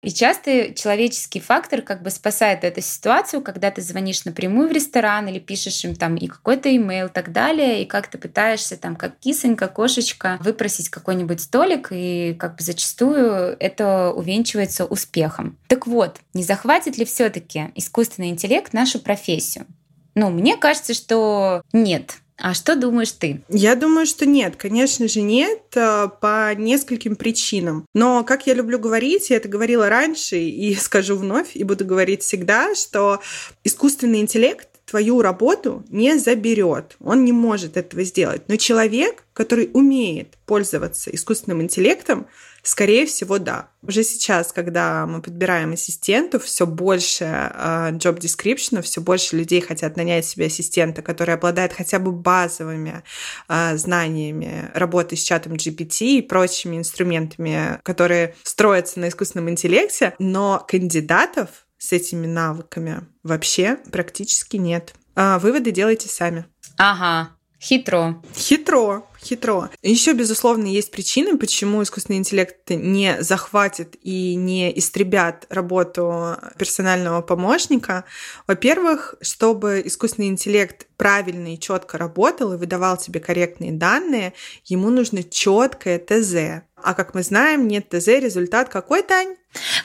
И 0.00 0.10
часто 0.10 0.72
человеческий 0.74 1.38
фактор 1.38 1.82
как 1.82 2.02
бы 2.02 2.10
спасает 2.10 2.64
эту 2.64 2.80
ситуацию, 2.80 3.42
когда 3.42 3.70
ты 3.70 3.82
звонишь 3.82 4.24
напрямую 4.24 4.68
в 4.68 4.72
ресторан 4.72 5.28
или 5.28 5.38
пишешь 5.38 5.84
им 5.84 5.96
там 5.96 6.16
и 6.16 6.28
какой-то 6.28 6.74
имейл 6.74 7.06
и 7.06 7.10
так 7.10 7.32
далее, 7.32 7.82
и 7.82 7.86
как 7.86 8.06
ты 8.08 8.16
пытаешься 8.16 8.76
там 8.76 8.96
как 8.96 9.18
кисонька, 9.18 9.68
кошечка 9.68 10.38
выпросить 10.40 10.88
какой-нибудь 10.88 11.40
столик, 11.40 11.88
и 11.90 12.34
как 12.38 12.56
бы 12.56 12.62
зачастую 12.62 13.56
это 13.60 14.12
увенчивается 14.12 14.86
успехом. 14.86 15.58
Так 15.66 15.86
вот, 15.86 16.20
не 16.32 16.44
захватит 16.44 16.96
ли 16.96 17.04
все 17.04 17.28
таки 17.28 17.70
искусственный 17.74 18.30
интеллект 18.30 18.72
нашу 18.72 19.00
профессию? 19.00 19.66
Ну, 20.14 20.30
мне 20.30 20.56
кажется, 20.56 20.94
что 20.94 21.62
нет. 21.72 22.18
А 22.40 22.54
что 22.54 22.76
думаешь 22.76 23.10
ты? 23.10 23.42
Я 23.48 23.74
думаю, 23.74 24.06
что 24.06 24.24
нет. 24.24 24.54
Конечно 24.56 25.08
же, 25.08 25.22
нет 25.22 25.60
э, 25.74 26.08
по 26.20 26.54
нескольким 26.54 27.16
причинам. 27.16 27.84
Но, 27.94 28.22
как 28.22 28.46
я 28.46 28.54
люблю 28.54 28.78
говорить, 28.78 29.30
я 29.30 29.36
это 29.36 29.48
говорила 29.48 29.88
раньше 29.88 30.38
и 30.38 30.74
скажу 30.80 31.16
вновь, 31.16 31.56
и 31.56 31.64
буду 31.64 31.84
говорить 31.84 32.22
всегда, 32.22 32.76
что 32.76 33.20
искусственный 33.64 34.20
интеллект 34.20 34.68
твою 34.86 35.20
работу 35.20 35.84
не 35.90 36.16
заберет. 36.16 36.96
Он 37.00 37.24
не 37.24 37.32
может 37.32 37.76
этого 37.76 38.04
сделать. 38.04 38.42
Но 38.48 38.56
человек, 38.56 39.24
который 39.32 39.70
умеет 39.74 40.38
пользоваться 40.46 41.14
искусственным 41.14 41.60
интеллектом, 41.60 42.26
Скорее 42.68 43.06
всего, 43.06 43.38
да. 43.38 43.70
Уже 43.80 44.04
сейчас, 44.04 44.52
когда 44.52 45.06
мы 45.06 45.22
подбираем 45.22 45.72
ассистентов, 45.72 46.44
все 46.44 46.66
больше 46.66 47.24
uh, 47.24 47.92
job 47.92 48.18
description, 48.18 48.82
все 48.82 49.00
больше 49.00 49.36
людей 49.36 49.62
хотят 49.62 49.96
нанять 49.96 50.26
себе 50.26 50.48
ассистента, 50.48 51.00
который 51.00 51.32
обладает 51.32 51.72
хотя 51.72 51.98
бы 51.98 52.12
базовыми 52.12 53.02
uh, 53.48 53.74
знаниями 53.78 54.70
работы 54.74 55.16
с 55.16 55.22
чатом 55.22 55.54
GPT 55.54 56.18
и 56.18 56.22
прочими 56.22 56.76
инструментами, 56.76 57.80
которые 57.84 58.34
строятся 58.42 59.00
на 59.00 59.08
искусственном 59.08 59.48
интеллекте, 59.48 60.14
но 60.18 60.62
кандидатов 60.68 61.48
с 61.78 61.94
этими 61.94 62.26
навыками 62.26 63.00
вообще 63.22 63.78
практически 63.90 64.58
нет. 64.58 64.92
А 65.14 65.38
выводы 65.38 65.70
делайте 65.70 66.10
сами. 66.10 66.44
Ага, 66.76 67.30
Хитро. 67.60 68.22
Хитро, 68.36 69.04
хитро. 69.20 69.70
Еще, 69.82 70.12
безусловно, 70.12 70.66
есть 70.66 70.92
причины, 70.92 71.36
почему 71.36 71.82
искусственный 71.82 72.18
интеллект 72.18 72.70
не 72.70 73.20
захватит 73.20 73.96
и 74.00 74.36
не 74.36 74.76
истребят 74.78 75.44
работу 75.50 76.36
персонального 76.56 77.20
помощника. 77.20 78.04
Во-первых, 78.46 79.16
чтобы 79.20 79.82
искусственный 79.84 80.28
интеллект 80.28 80.86
правильно 80.96 81.54
и 81.54 81.58
четко 81.58 81.98
работал 81.98 82.52
и 82.52 82.56
выдавал 82.56 82.96
тебе 82.96 83.18
корректные 83.18 83.72
данные, 83.72 84.34
ему 84.64 84.90
нужно 84.90 85.24
четкое 85.24 85.98
ТЗ. 85.98 86.64
А 86.76 86.94
как 86.94 87.12
мы 87.12 87.24
знаем, 87.24 87.66
нет 87.66 87.88
ТЗ, 87.88 88.06
результат 88.06 88.68
какой, 88.68 89.02
Тань? 89.02 89.34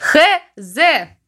ХЗ. 0.00 0.78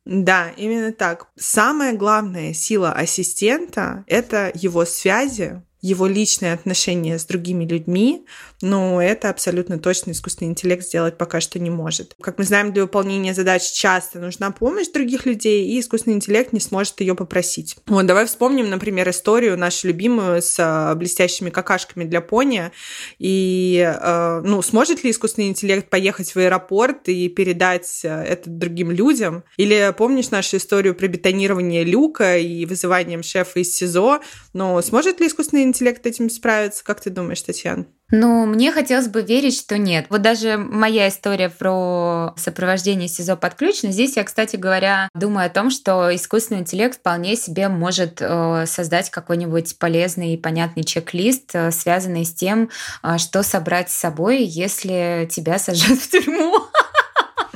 Да, 0.05 0.51
именно 0.57 0.93
так. 0.93 1.27
Самая 1.37 1.93
главная 1.93 2.55
сила 2.55 2.93
ассистента— 2.93 4.05
это 4.07 4.53
его 4.55 4.85
связи, 4.85 5.61
его 5.87 6.07
личные 6.07 6.53
отношения 6.53 7.19
с 7.19 7.25
другими 7.25 7.65
людьми, 7.65 8.27
но 8.61 9.01
это 9.01 9.31
абсолютно 9.31 9.79
точно 9.79 10.11
искусственный 10.11 10.51
интеллект 10.51 10.85
сделать 10.85 11.17
пока 11.17 11.41
что 11.41 11.59
не 11.59 11.71
может. 11.71 12.15
Как 12.21 12.39
мы 12.39 12.45
знаем, 12.45 12.73
для 12.73 12.83
выполнения 12.83 13.35
задач 13.35 13.71
часто 13.71 14.19
нужна 14.19 14.51
помощь 14.51 14.89
других 14.89 15.27
людей, 15.27 15.67
и 15.67 15.81
искусственный 15.81 16.17
интеллект 16.17 16.53
не 16.53 16.61
сможет 16.61 17.01
ее 17.01 17.15
попросить. 17.15 17.77
Вот, 17.87 18.07
давай 18.07 18.27
вспомним, 18.27 18.69
например, 18.69 19.09
историю 19.11 19.57
нашу 19.57 19.89
любимую 19.89 20.43
с 20.43 20.59
э, 20.59 20.95
блестящими 20.97 21.51
какашками 21.51 22.05
для 22.05 22.21
пони. 22.21 22.71
И, 23.19 23.79
э, 23.79 24.41
ну, 24.45 24.63
сможет 24.63 25.05
ли 25.05 25.11
искусственный 25.11 25.49
интеллект 25.49 25.89
поехать 25.89 26.35
в 26.35 26.39
аэропорт 26.39 27.09
и 27.09 27.29
передать 27.29 28.01
э, 28.03 28.09
это 28.09 28.51
другим 28.51 28.91
людям? 28.91 29.45
Или 29.57 29.95
помнишь 29.97 30.31
нашу 30.31 30.57
историю 30.57 30.95
про 30.95 31.07
бетонирование 31.07 31.85
люка 31.85 32.39
и 32.39 32.65
вызыванием 32.67 33.23
шефа 33.23 33.61
из 33.61 33.77
СИЗО? 33.77 34.21
Но 34.53 34.81
сможет 34.83 35.21
ли 35.21 35.29
искусственный 35.29 35.63
интеллект 35.63 35.76
этим 35.85 36.31
справиться? 36.31 36.85
Как 36.85 37.01
ты 37.01 37.11
думаешь, 37.11 37.43
Татьяна? 37.43 37.87
Ну, 38.13 38.47
мне 38.47 38.71
хотелось 38.71 39.09
бы 39.09 39.23
верить, 39.23 39.57
что 39.57 39.79
нет. 39.79 40.07
Вот 40.11 40.23
даже 40.23 40.57
моя 40.57 41.09
история 41.09 41.49
про 41.51 42.35
сопровождение 42.37 43.09
СИЗО 43.09 43.37
подключено. 43.37 43.91
Здесь 43.91 44.17
я, 44.17 44.23
кстати 44.23 44.55
говоря, 44.55 45.09
думаю 45.13 45.47
о 45.47 45.51
том, 45.51 45.71
что 45.71 46.15
искусственный 46.15 46.61
интеллект 46.61 47.01
вполне 47.01 47.35
себе 47.35 47.69
может 47.69 48.19
э, 48.21 48.65
создать 48.67 49.11
какой-нибудь 49.11 49.77
полезный 49.81 50.35
и 50.35 50.37
понятный 50.37 50.85
чек-лист, 50.85 51.51
э, 51.55 51.73
связанный 51.73 52.25
с 52.25 52.33
тем, 52.33 52.71
э, 53.03 53.19
что 53.19 53.43
собрать 53.43 53.91
с 53.91 53.97
собой, 53.97 54.45
если 54.45 55.29
тебя 55.29 55.59
сажают 55.59 55.99
в 55.99 56.09
тюрьму. 56.09 56.61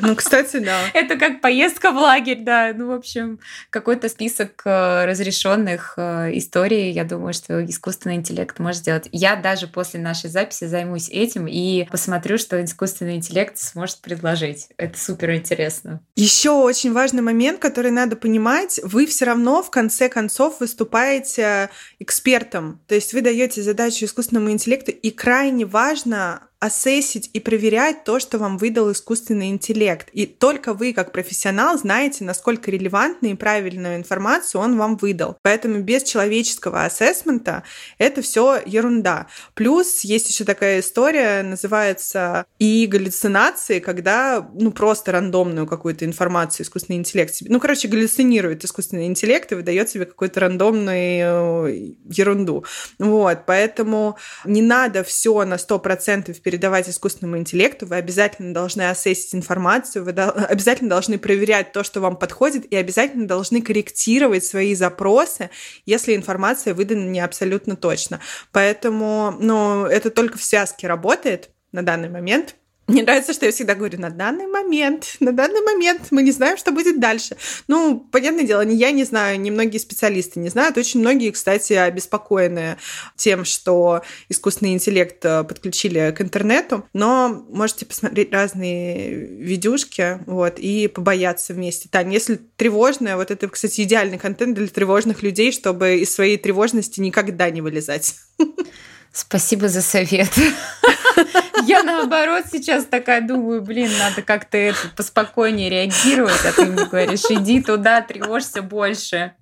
Ну, 0.01 0.17
кстати, 0.17 0.59
да. 0.59 0.79
Это 0.95 1.17
как 1.17 1.41
поездка 1.41 1.91
в 1.91 1.97
лагерь, 1.97 2.41
да. 2.41 2.73
Ну, 2.75 2.89
в 2.89 2.93
общем, 2.93 3.41
какой-то 3.71 4.09
список 4.09 4.63
э, 4.65 5.05
разрешенных 5.05 5.95
э, 5.97 6.31
историй, 6.37 6.91
я 6.91 7.05
думаю, 7.05 7.33
что 7.33 7.65
искусственный 7.65 8.17
интеллект 8.17 8.59
может 8.59 8.81
сделать. 8.81 9.09
Я 9.13 9.37
даже 9.37 9.67
после 9.67 10.01
нашей 10.01 10.31
записи 10.31 10.65
займусь 10.65 11.09
этим 11.09 11.47
и 11.47 11.87
посмотрю, 11.91 12.39
что 12.39 12.63
искусственный 12.65 13.17
интеллект 13.17 13.57
сможет 13.59 14.01
предложить. 14.01 14.69
Это 14.77 14.99
супер 14.99 15.35
интересно. 15.35 16.01
Еще 16.17 16.51
очень 16.51 16.93
важный 16.93 17.23
момент, 17.23 17.61
который 17.61 17.91
надо 17.91 18.17
понимать, 18.17 18.81
вы 18.83 19.07
все 19.07 19.25
равно 19.25 19.63
в 19.63 19.71
конце 19.71 20.09
концов 20.09 20.61
выступаете 20.61 21.71
экспертом. 21.99 22.81
То 22.87 22.95
есть 22.95 23.13
вы 23.13 23.23
даете 23.23 23.63
задачу 23.63 24.05
искусственному 24.05 24.51
интеллекту, 24.51 24.91
и 24.91 25.11
крайне 25.11 25.67
важно 25.67 26.50
ассессить 26.61 27.31
и 27.33 27.41
проверять 27.41 28.05
то, 28.05 28.21
что 28.21 28.39
вам 28.39 28.59
выдал 28.59 28.93
искусственный 28.93 29.49
интеллект. 29.49 30.09
И 30.13 30.27
только 30.27 30.75
вы, 30.75 30.93
как 30.93 31.11
профессионал, 31.11 31.79
знаете, 31.79 32.23
насколько 32.23 32.71
релевантную 32.71 33.33
и 33.33 33.37
правильную 33.37 33.97
информацию 33.97 34.61
он 34.61 34.77
вам 34.77 34.97
выдал. 34.97 35.39
Поэтому 35.43 35.81
без 35.81 36.03
человеческого 36.03 36.85
ассессмента 36.85 37.63
это 37.97 38.21
все 38.21 38.61
ерунда. 38.65 39.27
Плюс 39.55 40.05
есть 40.05 40.29
еще 40.29 40.45
такая 40.45 40.81
история, 40.81 41.43
называется 41.43 42.45
и 42.59 42.87
галлюцинации, 42.87 43.81
когда 43.81 44.47
ну 44.53 44.71
просто 44.71 45.13
рандомную 45.13 45.67
какую-то 45.67 46.05
информацию 46.05 46.67
искусственный 46.67 46.99
интеллект 46.99 47.35
себе, 47.35 47.51
ну 47.51 47.59
короче 47.59 47.89
галлюцинирует 47.89 48.65
искусственный 48.65 49.07
интеллект 49.07 49.51
и 49.51 49.55
выдает 49.55 49.89
себе 49.89 50.05
какую-то 50.05 50.41
рандомную 50.41 51.69
э, 51.69 51.95
ерунду. 52.11 52.67
Вот, 52.99 53.47
поэтому 53.47 54.19
не 54.45 54.61
надо 54.61 55.05
все 55.05 55.43
на 55.47 55.57
сто 55.57 55.79
процентов 55.79 56.39
передавать 56.51 56.89
искусственному 56.89 57.39
интеллекту, 57.39 57.87
вы 57.87 57.95
обязательно 57.95 58.53
должны 58.53 58.91
ассессить 58.91 59.37
информацию, 59.37 60.05
вы 60.05 60.11
обязательно 60.11 60.91
должны 60.91 61.17
проверять 61.17 61.71
то, 61.71 61.85
что 61.85 62.01
вам 62.01 62.17
подходит, 62.17 62.67
и 62.73 62.75
обязательно 62.75 63.29
должны 63.29 63.63
корректировать 63.63 64.45
свои 64.45 64.75
запросы, 64.75 65.51
если 65.87 66.17
информация 66.17 66.75
выдана 66.75 67.09
не 67.09 67.21
абсолютно 67.21 67.77
точно. 67.77 68.19
Поэтому, 68.51 69.37
ну, 69.39 69.87
это 69.87 70.11
только 70.11 70.39
в 70.39 70.43
связке 70.43 70.89
работает 70.89 71.51
на 71.71 71.85
данный 71.85 72.09
момент. 72.09 72.57
Мне 72.91 73.05
нравится, 73.05 73.33
что 73.33 73.47
я 73.47 73.53
всегда 73.53 73.77
говорю 73.77 74.01
на 74.01 74.11
данный 74.11 74.49
момент, 74.49 75.17
на 75.21 75.33
данный 75.33 75.61
момент 75.61 76.09
мы 76.11 76.23
не 76.23 76.33
знаем, 76.33 76.57
что 76.57 76.73
будет 76.73 76.99
дальше. 76.99 77.37
Ну, 77.69 78.01
понятное 78.11 78.45
дело, 78.45 78.63
ни 78.63 78.75
я 78.75 78.91
не 78.91 79.05
знаю, 79.05 79.41
ни 79.41 79.51
многие 79.51 79.79
специалисты 79.79 80.41
не 80.41 80.49
знают. 80.49 80.77
Очень 80.77 81.01
многие, 81.01 81.31
кстати, 81.31 81.73
обеспокоены 81.75 82.79
тем, 83.15 83.45
что 83.45 84.03
искусственный 84.29 84.73
интеллект 84.73 85.25
э, 85.25 85.45
подключили 85.45 86.13
к 86.17 86.21
интернету. 86.21 86.85
Но 86.93 87.45
можете 87.49 87.87
посмотреть 87.87 88.33
разные 88.33 89.15
видюшки 89.15 90.19
вот, 90.27 90.59
и 90.59 90.89
побояться 90.89 91.55
вместе. 91.55 91.89
Таня, 91.89 92.15
если 92.15 92.41
тревожное, 92.57 93.17
вот 93.17 93.31
это, 93.31 93.49
кстати, 93.49 93.83
идеальный 93.83 94.19
контент 94.19 94.57
для 94.57 94.67
тревожных 94.67 95.23
людей, 95.23 95.53
чтобы 95.53 95.99
из 95.99 96.13
своей 96.13 96.39
тревожности 96.39 97.01
никогда 97.01 97.51
не 97.51 97.61
вылезать. 97.61 98.17
Спасибо 99.13 99.69
за 99.69 99.83
совет. 99.83 100.31
Я 101.67 101.83
наоборот 101.83 102.45
сейчас 102.51 102.85
такая 102.85 103.21
думаю, 103.21 103.63
блин, 103.63 103.91
надо 103.99 104.23
как-то 104.23 104.57
это 104.57 104.79
поспокойнее 104.97 105.69
реагировать, 105.69 106.45
а 106.45 106.53
ты 106.53 106.65
мне 106.65 106.85
говоришь, 106.85 107.25
иди 107.29 107.63
туда, 107.63 108.01
тревожься 108.03 108.63
больше. 108.63 109.33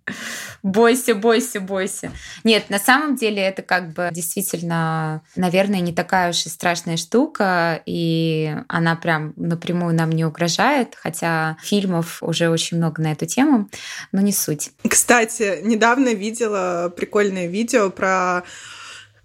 Бойся, 0.63 1.15
бойся, 1.15 1.61
бойся. 1.61 2.11
Нет, 2.43 2.71
на 2.71 2.79
самом 2.79 3.15
деле 3.15 3.43
это 3.43 3.63
как 3.63 3.93
бы 3.93 4.09
действительно, 4.11 5.23
наверное, 5.37 5.81
не 5.81 5.93
такая 5.93 6.31
уж 6.31 6.47
и 6.47 6.49
страшная 6.49 6.97
штука, 6.97 7.81
и 7.87 8.57
она 8.69 8.97
прям 8.97 9.35
напрямую 9.37 9.95
нам 9.95 10.11
не 10.11 10.25
угрожает, 10.25 10.95
хотя 10.97 11.57
фильмов 11.63 12.23
уже 12.23 12.49
очень 12.49 12.79
много 12.79 13.03
на 13.03 13.13
эту 13.13 13.27
тему, 13.27 13.69
но 14.11 14.21
не 14.21 14.33
суть. 14.33 14.71
Кстати, 14.89 15.61
недавно 15.63 16.13
видела 16.13 16.93
прикольное 16.95 17.47
видео 17.47 17.91
про 17.91 18.43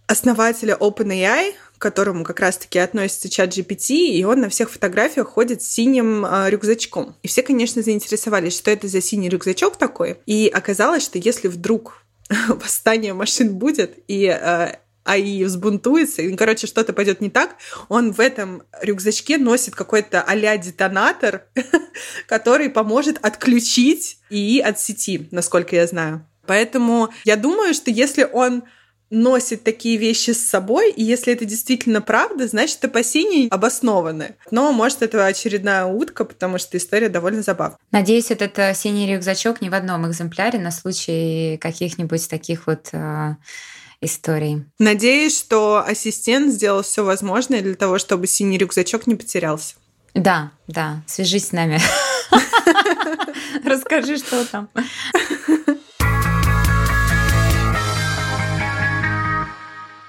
основателя 0.08 0.76
OpenAI, 0.80 1.54
к 1.78 1.82
которому 1.82 2.24
как 2.24 2.40
раз-таки 2.40 2.80
относится 2.80 3.30
чат 3.30 3.50
GPT, 3.50 3.96
и 3.96 4.24
он 4.24 4.42
на 4.42 4.50
всех 4.50 4.72
фотографиях 4.72 5.28
ходит 5.28 5.62
с 5.62 5.68
синим 5.68 6.26
э, 6.26 6.50
рюкзачком. 6.50 7.16
И 7.24 7.28
все, 7.28 7.42
конечно, 7.42 7.82
заинтересовались, 7.82 8.56
что 8.56 8.72
это 8.72 8.88
за 8.88 9.02
синий 9.02 9.30
рюкзачок 9.30 9.78
такой. 9.78 10.18
И 10.26 10.52
оказалось, 10.54 11.04
что 11.04 11.18
если 11.18 11.48
вдруг 11.48 12.04
восстание 12.48 13.14
машин 13.14 13.56
будет, 13.56 14.00
и 14.08 14.26
э, 14.26 14.78
АИ 15.04 15.44
взбунтуется, 15.44 16.22
и, 16.22 16.36
короче, 16.36 16.68
что-то 16.68 16.94
пойдет 16.94 17.22
не 17.22 17.30
так, 17.30 17.56
он 17.90 18.12
в 18.12 18.20
этом 18.20 18.64
рюкзачке 18.82 19.38
носит 19.38 19.76
какой-то 19.76 20.22
а 20.22 20.58
детонатор, 20.58 21.46
который 22.28 22.70
поможет 22.70 23.18
отключить 23.22 24.18
ИИ 24.30 24.60
от 24.60 24.80
сети, 24.80 25.28
насколько 25.32 25.76
я 25.76 25.88
знаю. 25.88 26.26
Поэтому 26.46 27.10
я 27.24 27.36
думаю, 27.36 27.74
что 27.74 27.90
если 27.90 28.28
он 28.32 28.64
носит 29.14 29.64
такие 29.64 29.98
вещи 29.98 30.32
с 30.32 30.48
собой, 30.48 30.92
и 30.92 31.04
если 31.04 31.34
это 31.34 31.46
действительно 31.46 32.02
правда, 32.02 32.48
значит, 32.48 32.84
опасения 32.84 33.48
обоснованы. 33.50 34.36
Но, 34.52 34.72
может, 34.72 35.02
это 35.02 35.26
очередная 35.26 35.86
утка, 35.86 36.26
потому 36.26 36.58
что 36.58 36.78
история 36.78 37.10
довольно 37.10 37.44
забавная. 37.44 37.78
Надеюсь, 37.92 38.32
этот 38.32 38.58
э, 38.60 38.74
синий 38.74 39.14
рюкзачок 39.14 39.62
не 39.62 39.70
в 39.70 39.74
одном 39.74 40.10
экземпляре 40.10 40.60
на 40.60 40.72
случай 40.72 41.58
каких-нибудь 41.58 42.28
таких 42.28 42.68
вот 42.68 42.90
э, 42.92 43.36
историй. 44.02 44.66
Надеюсь, 44.80 45.38
что 45.38 45.84
ассистент 45.86 46.52
сделал 46.52 46.82
все 46.82 47.04
возможное 47.04 47.62
для 47.62 47.76
того, 47.76 48.00
чтобы 48.00 48.28
синий 48.28 48.58
рюкзачок 48.58 49.08
не 49.08 49.16
потерялся. 49.16 49.76
Да, 50.14 50.52
да, 50.68 51.04
свяжись 51.08 51.48
с 51.48 51.52
нами. 51.52 51.80
Расскажи, 53.64 54.18
что 54.18 54.46
там. 54.46 54.70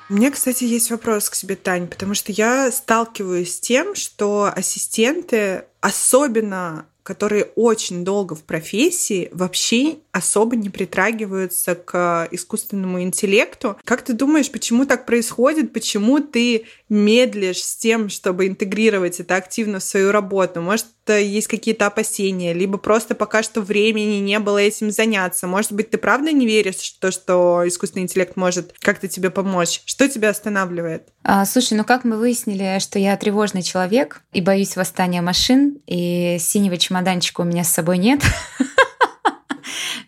меня, 0.08 0.30
кстати, 0.30 0.64
есть 0.64 0.90
вопрос 0.90 1.30
к 1.30 1.34
себе, 1.34 1.56
Тань, 1.56 1.88
потому 1.88 2.14
что 2.14 2.32
я 2.32 2.70
сталкиваюсь 2.70 3.56
с 3.56 3.60
тем, 3.60 3.94
что 3.94 4.52
ассистенты, 4.54 5.64
особенно 5.80 6.86
которые 7.04 7.50
очень 7.54 8.02
долго 8.02 8.34
в 8.34 8.42
профессии, 8.42 9.28
вообще 9.30 9.98
особо 10.10 10.56
не 10.56 10.70
притрагиваются 10.70 11.74
к 11.74 12.26
искусственному 12.30 13.02
интеллекту. 13.02 13.76
Как 13.84 14.02
ты 14.02 14.14
думаешь, 14.14 14.50
почему 14.50 14.86
так 14.86 15.04
происходит? 15.04 15.74
Почему 15.74 16.20
ты 16.20 16.64
медлишь 16.88 17.62
с 17.62 17.76
тем, 17.76 18.08
чтобы 18.08 18.46
интегрировать 18.46 19.20
это 19.20 19.36
активно 19.36 19.80
в 19.80 19.84
свою 19.84 20.12
работу? 20.12 20.62
Может, 20.62 20.86
есть 21.12 21.48
какие-то 21.48 21.86
опасения, 21.86 22.54
либо 22.54 22.78
просто 22.78 23.14
пока 23.14 23.42
что 23.42 23.60
времени 23.60 24.16
не 24.16 24.38
было 24.38 24.58
этим 24.58 24.90
заняться. 24.90 25.46
Может 25.46 25.72
быть, 25.72 25.90
ты 25.90 25.98
правда 25.98 26.32
не 26.32 26.46
веришь, 26.46 26.80
что, 26.80 27.10
что 27.10 27.62
искусственный 27.66 28.04
интеллект 28.04 28.36
может 28.36 28.74
как-то 28.78 29.08
тебе 29.08 29.30
помочь? 29.30 29.82
Что 29.84 30.08
тебя 30.08 30.30
останавливает? 30.30 31.08
А, 31.22 31.44
слушай, 31.44 31.74
ну 31.74 31.84
как 31.84 32.04
мы 32.04 32.16
выяснили, 32.16 32.78
что 32.80 32.98
я 32.98 33.16
тревожный 33.16 33.62
человек 33.62 34.22
и 34.32 34.40
боюсь 34.40 34.76
восстания 34.76 35.20
машин, 35.20 35.78
и 35.86 36.38
синего 36.38 36.76
чемоданчика 36.76 37.42
у 37.42 37.44
меня 37.44 37.64
с 37.64 37.70
собой 37.70 37.98
нет. 37.98 38.20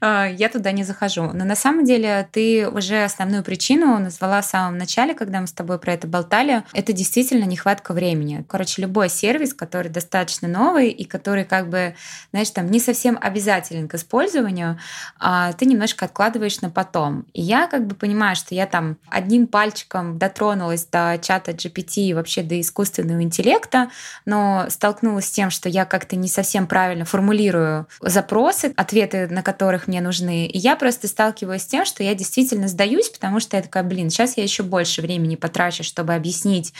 А, 0.00 0.26
я 0.26 0.48
туда 0.48 0.72
не 0.72 0.84
захожу. 0.84 1.30
Но 1.32 1.44
на 1.44 1.56
самом 1.56 1.84
деле 1.84 2.28
ты 2.32 2.68
уже 2.68 3.04
основную 3.04 3.42
причину 3.42 3.98
назвала 3.98 4.40
в 4.40 4.44
самом 4.44 4.78
начале, 4.78 5.14
когда 5.14 5.40
мы 5.40 5.46
с 5.46 5.52
тобой 5.52 5.78
про 5.78 5.92
это 5.92 6.06
болтали. 6.06 6.62
Это 6.72 6.92
действительно 6.92 7.44
нехватка 7.44 7.92
времени. 7.92 8.44
Короче, 8.48 8.82
любой 8.82 9.08
сервис, 9.08 9.54
который 9.54 9.90
достаточно 9.90 10.48
новый 10.48 10.90
и 10.90 11.04
который 11.04 11.44
как 11.44 11.68
бы, 11.68 11.94
знаешь, 12.30 12.50
там 12.50 12.70
не 12.70 12.80
совсем 12.80 13.18
обязателен 13.20 13.88
к 13.88 13.94
использованию, 13.94 14.78
а 15.18 15.52
ты 15.52 15.66
немножко 15.66 16.04
откладываешь 16.04 16.60
на 16.60 16.70
потом. 16.70 17.26
И 17.32 17.42
я 17.42 17.66
как 17.66 17.86
бы 17.86 17.94
понимаю, 17.94 18.36
что 18.36 18.54
я 18.54 18.66
там 18.66 18.96
одним 19.08 19.46
пальчиком 19.46 20.18
дотронулась 20.18 20.86
до 20.86 21.18
чата 21.22 21.52
GPT 21.52 22.02
и 22.02 22.14
вообще 22.14 22.42
до 22.42 22.60
искусственного 22.60 23.22
интеллекта, 23.22 23.90
но 24.24 24.66
столкнулась 24.68 25.26
с 25.26 25.30
тем, 25.30 25.50
что 25.50 25.68
я 25.68 25.84
как-то 25.84 26.16
не 26.16 26.28
совсем 26.28 26.66
правильно 26.66 27.04
формулирую 27.04 27.86
запросы, 28.00 28.72
ответы 28.76 29.28
на 29.28 29.42
которых 29.42 29.85
мне 29.86 30.00
нужны. 30.00 30.46
И 30.46 30.58
я 30.58 30.76
просто 30.76 31.08
сталкиваюсь 31.08 31.62
с 31.62 31.66
тем, 31.66 31.84
что 31.84 32.02
я 32.02 32.14
действительно 32.14 32.68
сдаюсь, 32.68 33.08
потому 33.08 33.40
что 33.40 33.56
я 33.56 33.62
такая, 33.62 33.82
блин, 33.82 34.10
сейчас 34.10 34.36
я 34.36 34.42
еще 34.42 34.62
больше 34.62 35.02
времени 35.02 35.36
потрачу, 35.36 35.84
чтобы 35.84 36.14
объяснить 36.14 36.72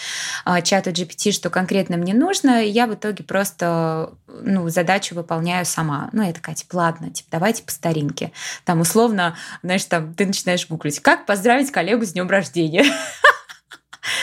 э, 0.45 0.63
чату 0.63 0.91
GPT, 0.91 1.33
что 1.33 1.51
конкретно 1.51 1.97
мне 1.97 2.15
нужно. 2.15 2.65
И 2.65 2.71
я 2.71 2.87
в 2.87 2.95
итоге 2.95 3.25
просто 3.25 4.13
ну, 4.27 4.69
задачу 4.69 5.15
выполняю 5.15 5.65
сама. 5.65 6.11
Ну, 6.13 6.23
я 6.23 6.33
такая, 6.33 6.55
типа, 6.55 6.77
ладно, 6.77 7.11
типа, 7.11 7.29
давайте 7.33 7.63
по 7.63 7.71
старинке. 7.71 8.33
Там 8.65 8.81
условно, 8.81 9.37
знаешь, 9.63 9.85
там 9.85 10.15
ты 10.15 10.27
начинаешь 10.27 10.67
гуглить, 10.69 11.01
как 11.01 11.27
поздравить 11.27 11.71
коллегу 11.71 12.05
с 12.05 12.13
днем 12.13 12.29
рождения. 12.29 12.85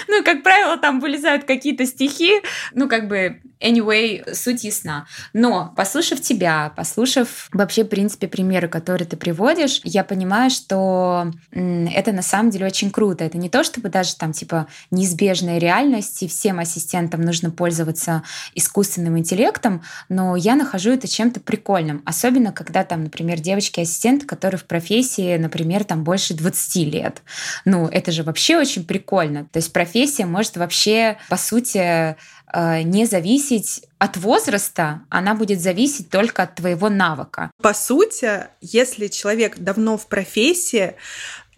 Ну, 0.08 0.24
как 0.24 0.44
правило, 0.44 0.78
там 0.78 1.00
вылезают 1.00 1.46
какие-то 1.46 1.86
стихи, 1.86 2.42
ну, 2.74 2.88
как 2.88 3.08
бы, 3.08 3.42
anyway, 3.60 4.34
суть 4.34 4.64
ясна. 4.64 5.08
Но, 5.34 5.74
послушав 5.76 6.22
тебя, 6.22 6.74
послушав 6.76 7.48
вообще, 7.52 7.84
в 7.84 7.88
принципе, 7.88 8.28
примеры, 8.28 8.68
которые 8.68 9.08
ты 9.08 9.18
приводишь, 9.18 9.82
я 9.84 10.04
понимаю, 10.04 10.50
что 10.50 11.32
это 11.52 12.12
на 12.12 12.22
самом 12.22 12.50
деле 12.52 12.66
очень 12.66 12.92
круто. 12.92 13.24
Это 13.24 13.38
не 13.38 13.50
то, 13.50 13.64
чтобы 13.64 13.90
даже 13.90 14.16
там, 14.16 14.34
типа, 14.34 14.68
неизбежная 14.92 15.58
реальность, 15.58 16.22
и 16.24 16.28
всем 16.28 16.60
ассистентам 16.60 17.22
нужно 17.22 17.52
пользоваться 17.52 18.24
искусственным 18.56 19.18
интеллектом, 19.18 19.84
но 20.10 20.36
я 20.36 20.56
нахожу 20.56 20.92
это 20.92 21.08
чем-то 21.08 21.40
прикольным. 21.40 22.02
Особенно, 22.06 22.52
когда 22.52 22.84
там, 22.84 23.04
например, 23.04 23.40
девочки-ассистенты, 23.40 24.26
которые 24.26 24.60
в 24.60 24.66
профессии, 24.66 25.38
например, 25.38 25.84
там 25.84 26.04
больше 26.04 26.34
20 26.34 26.76
лет. 26.94 27.22
Ну, 27.66 27.88
это 27.88 28.12
же 28.12 28.24
вообще 28.24 28.58
очень 28.58 28.86
прикольно. 28.86 29.46
То 29.52 29.58
есть 29.58 29.72
профессия 29.72 29.93
может 30.26 30.58
вообще, 30.58 31.18
по 31.30 31.38
сути, 31.38 32.16
э, 32.54 32.82
не 32.84 33.06
зависеть 33.06 33.84
от 33.98 34.18
возраста, 34.18 35.02
она 35.10 35.34
будет 35.34 35.62
зависеть 35.62 36.10
только 36.10 36.44
от 36.44 36.56
твоего 36.56 36.90
навыка. 36.90 37.52
По 37.62 37.74
сути, 37.74 38.48
если 38.62 39.08
человек 39.08 39.58
давно 39.58 39.98
в 39.98 40.08
профессии, 40.08 40.96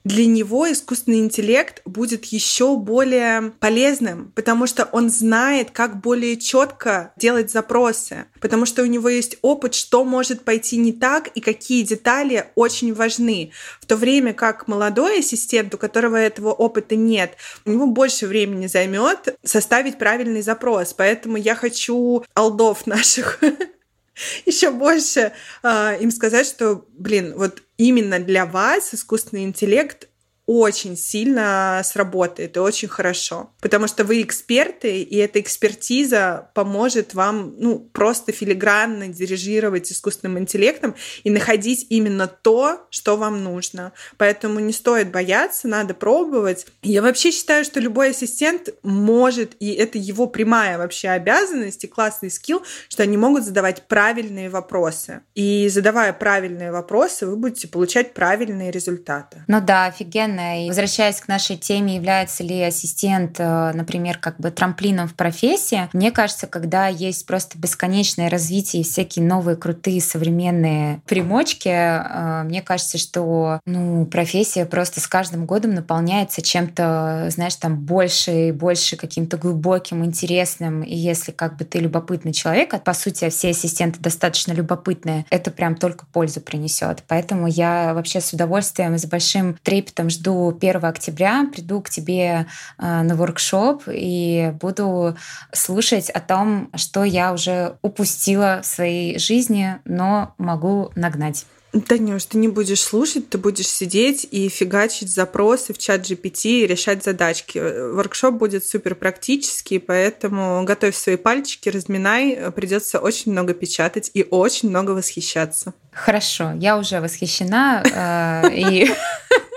для 0.06 0.28
него 0.28 0.72
искусственный 0.72 1.20
интеллект 1.20 1.82
будет 1.84 2.26
еще 2.26 2.78
более 2.78 3.54
полезным, 3.60 4.32
потому 4.36 4.68
что 4.68 4.86
он 4.92 5.10
знает, 5.10 5.72
как 5.72 6.00
более 6.00 6.38
четко 6.38 7.12
делать 7.18 7.52
запросы, 7.52 8.26
потому 8.40 8.68
что 8.68 8.84
у 8.84 8.86
него 8.86 9.10
есть 9.10 9.38
опыт, 9.42 9.74
что 9.74 10.06
может 10.06 10.46
пойти 10.46 10.78
не 10.78 10.94
так 10.94 11.28
и 11.30 11.42
какие 11.42 11.84
детали 11.84 12.46
очень 12.54 12.94
важны. 12.94 13.52
В 13.82 13.88
то 13.88 13.98
время 13.98 14.34
как 14.34 14.68
молодой 14.68 15.20
ассистент, 15.20 15.74
у 15.74 15.80
которого 15.80 16.16
этого 16.18 16.54
опыта 16.54 16.96
нет, 16.96 17.36
у 17.66 17.72
него 17.72 17.88
больше 17.88 18.28
времени 18.28 18.68
займет 18.68 19.36
составить 19.44 19.98
правильный 19.98 20.44
запрос. 20.44 20.94
Поэтому 20.94 21.36
я 21.38 21.56
хочу 21.56 22.24
алдов 22.36 22.86
наших 22.86 23.40
еще 24.46 24.72
больше 24.72 25.34
э, 25.64 25.98
им 26.00 26.12
сказать, 26.12 26.48
что, 26.48 26.86
блин, 26.98 27.34
вот 27.36 27.62
именно 27.78 28.20
для 28.20 28.46
вас 28.46 28.94
искусственный 28.94 29.44
интеллект 29.44 30.08
очень 30.46 30.96
сильно 30.96 31.82
сработает 31.84 32.56
и 32.56 32.60
очень 32.60 32.88
хорошо. 32.88 33.52
Потому 33.62 33.88
что 33.88 34.04
вы 34.04 34.22
эксперты, 34.22 35.02
и 35.02 35.18
эта 35.18 35.40
экспертиза 35.40 36.50
поможет 36.54 37.14
вам 37.14 37.56
ну, 37.58 37.80
просто 37.80 38.32
филигранно 38.32 39.08
дирижировать 39.08 39.92
искусственным 39.92 40.40
интеллектом 40.40 40.96
и 41.24 41.30
находить 41.30 41.88
именно 41.90 42.28
то, 42.28 42.86
что 42.90 43.18
вам 43.18 43.44
нужно. 43.44 43.94
Поэтому 44.18 44.60
не 44.60 44.74
стоит 44.74 45.12
бояться, 45.12 45.68
надо 45.68 45.94
пробовать. 45.94 46.68
Я 46.84 47.02
вообще 47.02 47.32
считаю, 47.32 47.66
что 47.66 47.80
любой 47.80 48.12
ассистент 48.12 48.70
может, 48.84 49.54
и 49.60 49.72
это 49.72 49.98
его 49.98 50.28
прямая 50.28 50.78
вообще 50.78 51.10
обязанность 51.10 51.84
и 51.84 51.88
классный 51.88 52.30
скилл, 52.30 52.62
что 52.90 53.04
они 53.04 53.18
могут 53.18 53.44
задавать 53.44 53.88
правильные 53.88 54.50
вопросы. 54.50 55.22
И 55.34 55.68
задавая 55.70 56.14
правильные 56.14 56.72
вопросы, 56.72 57.26
вы 57.26 57.36
будете 57.36 57.68
получать 57.68 58.14
правильные 58.14 58.70
результаты. 58.72 59.44
Ну 59.48 59.60
да, 59.62 59.86
офигенно 59.86 60.35
современная. 60.36 60.66
И 60.66 60.68
возвращаясь 60.68 61.20
к 61.20 61.28
нашей 61.28 61.58
теме, 61.58 61.96
является 61.96 62.44
ли 62.44 62.62
ассистент, 62.62 63.36
э, 63.40 63.72
например, 63.74 64.18
как 64.18 64.40
бы 64.40 64.52
трамплином 64.52 65.08
в 65.08 65.16
профессии, 65.16 65.90
мне 65.94 66.12
кажется, 66.12 66.48
когда 66.48 66.88
есть 66.88 67.26
просто 67.26 67.58
бесконечное 67.58 68.30
развитие 68.30 68.82
и 68.82 68.86
всякие 68.86 69.26
новые 69.26 69.56
крутые 69.56 70.02
современные 70.02 71.02
примочки, 71.06 71.70
э, 71.70 72.44
мне 72.44 72.62
кажется, 72.62 72.98
что 72.98 73.60
ну, 73.66 74.06
профессия 74.06 74.66
просто 74.66 75.00
с 75.00 75.08
каждым 75.08 75.46
годом 75.46 75.74
наполняется 75.74 76.42
чем-то, 76.42 77.28
знаешь, 77.30 77.56
там 77.56 77.78
больше 77.78 78.50
и 78.50 78.52
больше 78.52 78.96
каким-то 78.96 79.38
глубоким, 79.38 80.04
интересным. 80.04 80.82
И 80.84 80.96
если 80.96 81.32
как 81.32 81.58
бы 81.58 81.66
ты 81.66 81.80
любопытный 81.80 82.34
человек, 82.34 82.74
а 82.74 82.80
по 82.80 82.94
сути 82.94 83.30
все 83.30 83.50
ассистенты 83.50 84.00
достаточно 84.00 84.54
любопытные, 84.54 85.26
это 85.30 85.52
прям 85.52 85.76
только 85.76 86.06
пользу 86.06 86.42
принесет. 86.42 87.04
Поэтому 87.08 87.48
я 87.48 87.94
вообще 87.94 88.22
с 88.22 88.34
удовольствием 88.34 88.96
и 88.96 88.98
с 88.98 89.06
большим 89.06 89.58
трепетом 89.64 90.10
жду 90.10 90.25
жду 90.26 90.50
1 90.50 90.84
октября, 90.86 91.48
приду 91.54 91.82
к 91.82 91.90
тебе 91.90 92.48
э, 92.78 93.02
на 93.04 93.16
воркшоп 93.16 93.84
и 93.88 94.52
буду 94.60 95.16
слушать 95.54 96.10
о 96.10 96.20
том, 96.20 96.70
что 96.76 97.04
я 97.04 97.32
уже 97.34 97.78
упустила 97.84 98.62
в 98.64 98.66
своей 98.66 99.20
жизни, 99.20 99.78
но 99.86 100.34
могу 100.38 100.92
нагнать. 100.96 101.46
Танюш, 101.88 102.24
ты 102.26 102.38
не 102.38 102.48
будешь 102.48 102.82
слушать, 102.82 103.30
ты 103.30 103.38
будешь 103.38 103.68
сидеть 103.68 104.26
и 104.32 104.48
фигачить 104.48 105.10
запросы 105.10 105.74
в 105.74 105.78
чат 105.78 106.02
GPT 106.02 106.62
и 106.62 106.68
решать 106.68 107.04
задачки. 107.04 107.60
Воркшоп 107.60 108.36
будет 108.36 108.66
супер 108.66 108.96
практический, 108.96 109.80
поэтому 109.80 110.64
готовь 110.64 110.96
свои 110.96 111.18
пальчики, 111.18 111.68
разминай, 111.68 112.52
придется 112.56 113.00
очень 113.00 113.34
много 113.34 113.54
печатать 113.54 114.10
и 114.14 114.26
очень 114.30 114.70
много 114.70 114.92
восхищаться. 114.92 115.74
Хорошо, 115.92 116.54
я 116.60 116.78
уже 116.78 117.02
восхищена 117.02 117.84
э, 117.84 118.56
и 118.56 118.90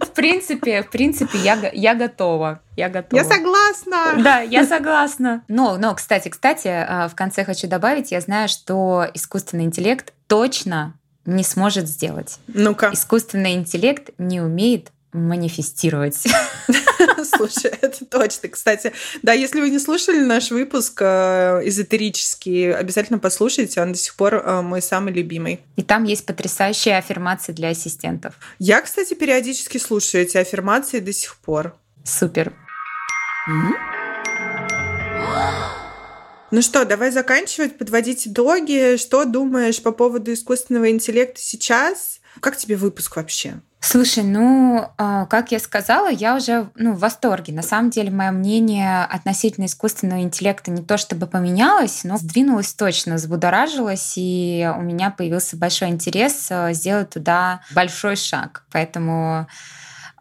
в 0.00 0.10
принципе, 0.10 0.82
в 0.82 0.90
принципе, 0.90 1.38
я, 1.38 1.70
я 1.72 1.94
готова. 1.94 2.60
Я 2.76 2.88
готова. 2.88 3.22
Я 3.22 3.28
согласна. 3.28 4.22
Да, 4.22 4.40
я 4.40 4.66
согласна. 4.66 5.42
Но, 5.48 5.76
но, 5.78 5.94
кстати, 5.94 6.28
кстати, 6.28 6.68
э, 6.68 7.08
в 7.08 7.14
конце 7.14 7.44
хочу 7.44 7.66
добавить, 7.66 8.12
я 8.12 8.20
знаю, 8.20 8.48
что 8.48 9.06
искусственный 9.14 9.64
интеллект 9.64 10.12
точно 10.26 10.94
не 11.24 11.42
сможет 11.42 11.88
сделать. 11.88 12.38
Ну-ка. 12.46 12.90
Искусственный 12.92 13.54
интеллект 13.54 14.10
не 14.18 14.40
умеет 14.40 14.92
манифестировать. 15.16 16.16
Слушай, 17.36 17.72
это 17.80 18.04
точно. 18.04 18.48
Кстати, 18.48 18.92
да, 19.22 19.32
если 19.32 19.60
вы 19.60 19.70
не 19.70 19.78
слушали 19.78 20.20
наш 20.20 20.50
выпуск 20.50 21.00
э, 21.00 21.62
эзотерический, 21.64 22.72
обязательно 22.72 23.18
послушайте, 23.18 23.80
он 23.82 23.92
до 23.92 23.98
сих 23.98 24.14
пор 24.14 24.34
э, 24.34 24.62
мой 24.62 24.82
самый 24.82 25.12
любимый. 25.12 25.60
И 25.76 25.82
там 25.82 26.04
есть 26.04 26.24
потрясающие 26.26 26.96
аффирмации 26.96 27.52
для 27.52 27.68
ассистентов. 27.70 28.34
Я, 28.58 28.80
кстати, 28.80 29.14
периодически 29.14 29.78
слушаю 29.78 30.24
эти 30.24 30.36
аффирмации 30.36 31.00
до 31.00 31.12
сих 31.12 31.36
пор. 31.36 31.74
Супер. 32.04 32.52
Ну 36.52 36.62
что, 36.62 36.84
давай 36.84 37.10
заканчивать, 37.10 37.76
подводить 37.76 38.28
итоги. 38.28 38.96
Что 38.96 39.24
думаешь 39.24 39.82
по 39.82 39.90
поводу 39.90 40.32
искусственного 40.32 40.90
интеллекта 40.90 41.40
сейчас? 41.40 42.20
Как 42.40 42.56
тебе 42.56 42.76
выпуск 42.76 43.16
вообще? 43.16 43.60
Слушай, 43.80 44.24
ну, 44.24 44.90
а, 44.98 45.26
как 45.26 45.52
я 45.52 45.60
сказала, 45.60 46.10
я 46.10 46.34
уже 46.34 46.70
ну, 46.74 46.92
в 46.92 46.98
восторге. 46.98 47.52
На 47.52 47.62
самом 47.62 47.90
деле, 47.90 48.10
мое 48.10 48.32
мнение 48.32 49.04
относительно 49.04 49.66
искусственного 49.66 50.22
интеллекта 50.22 50.72
не 50.72 50.82
то 50.82 50.98
чтобы 50.98 51.28
поменялось, 51.28 52.02
но 52.02 52.16
сдвинулось 52.16 52.74
точно, 52.74 53.14
взбудоражилось, 53.14 54.14
и 54.16 54.68
у 54.76 54.82
меня 54.82 55.10
появился 55.10 55.56
большой 55.56 55.90
интерес 55.90 56.48
э, 56.50 56.72
сделать 56.72 57.10
туда 57.10 57.60
большой 57.74 58.16
шаг. 58.16 58.64
Поэтому 58.72 59.46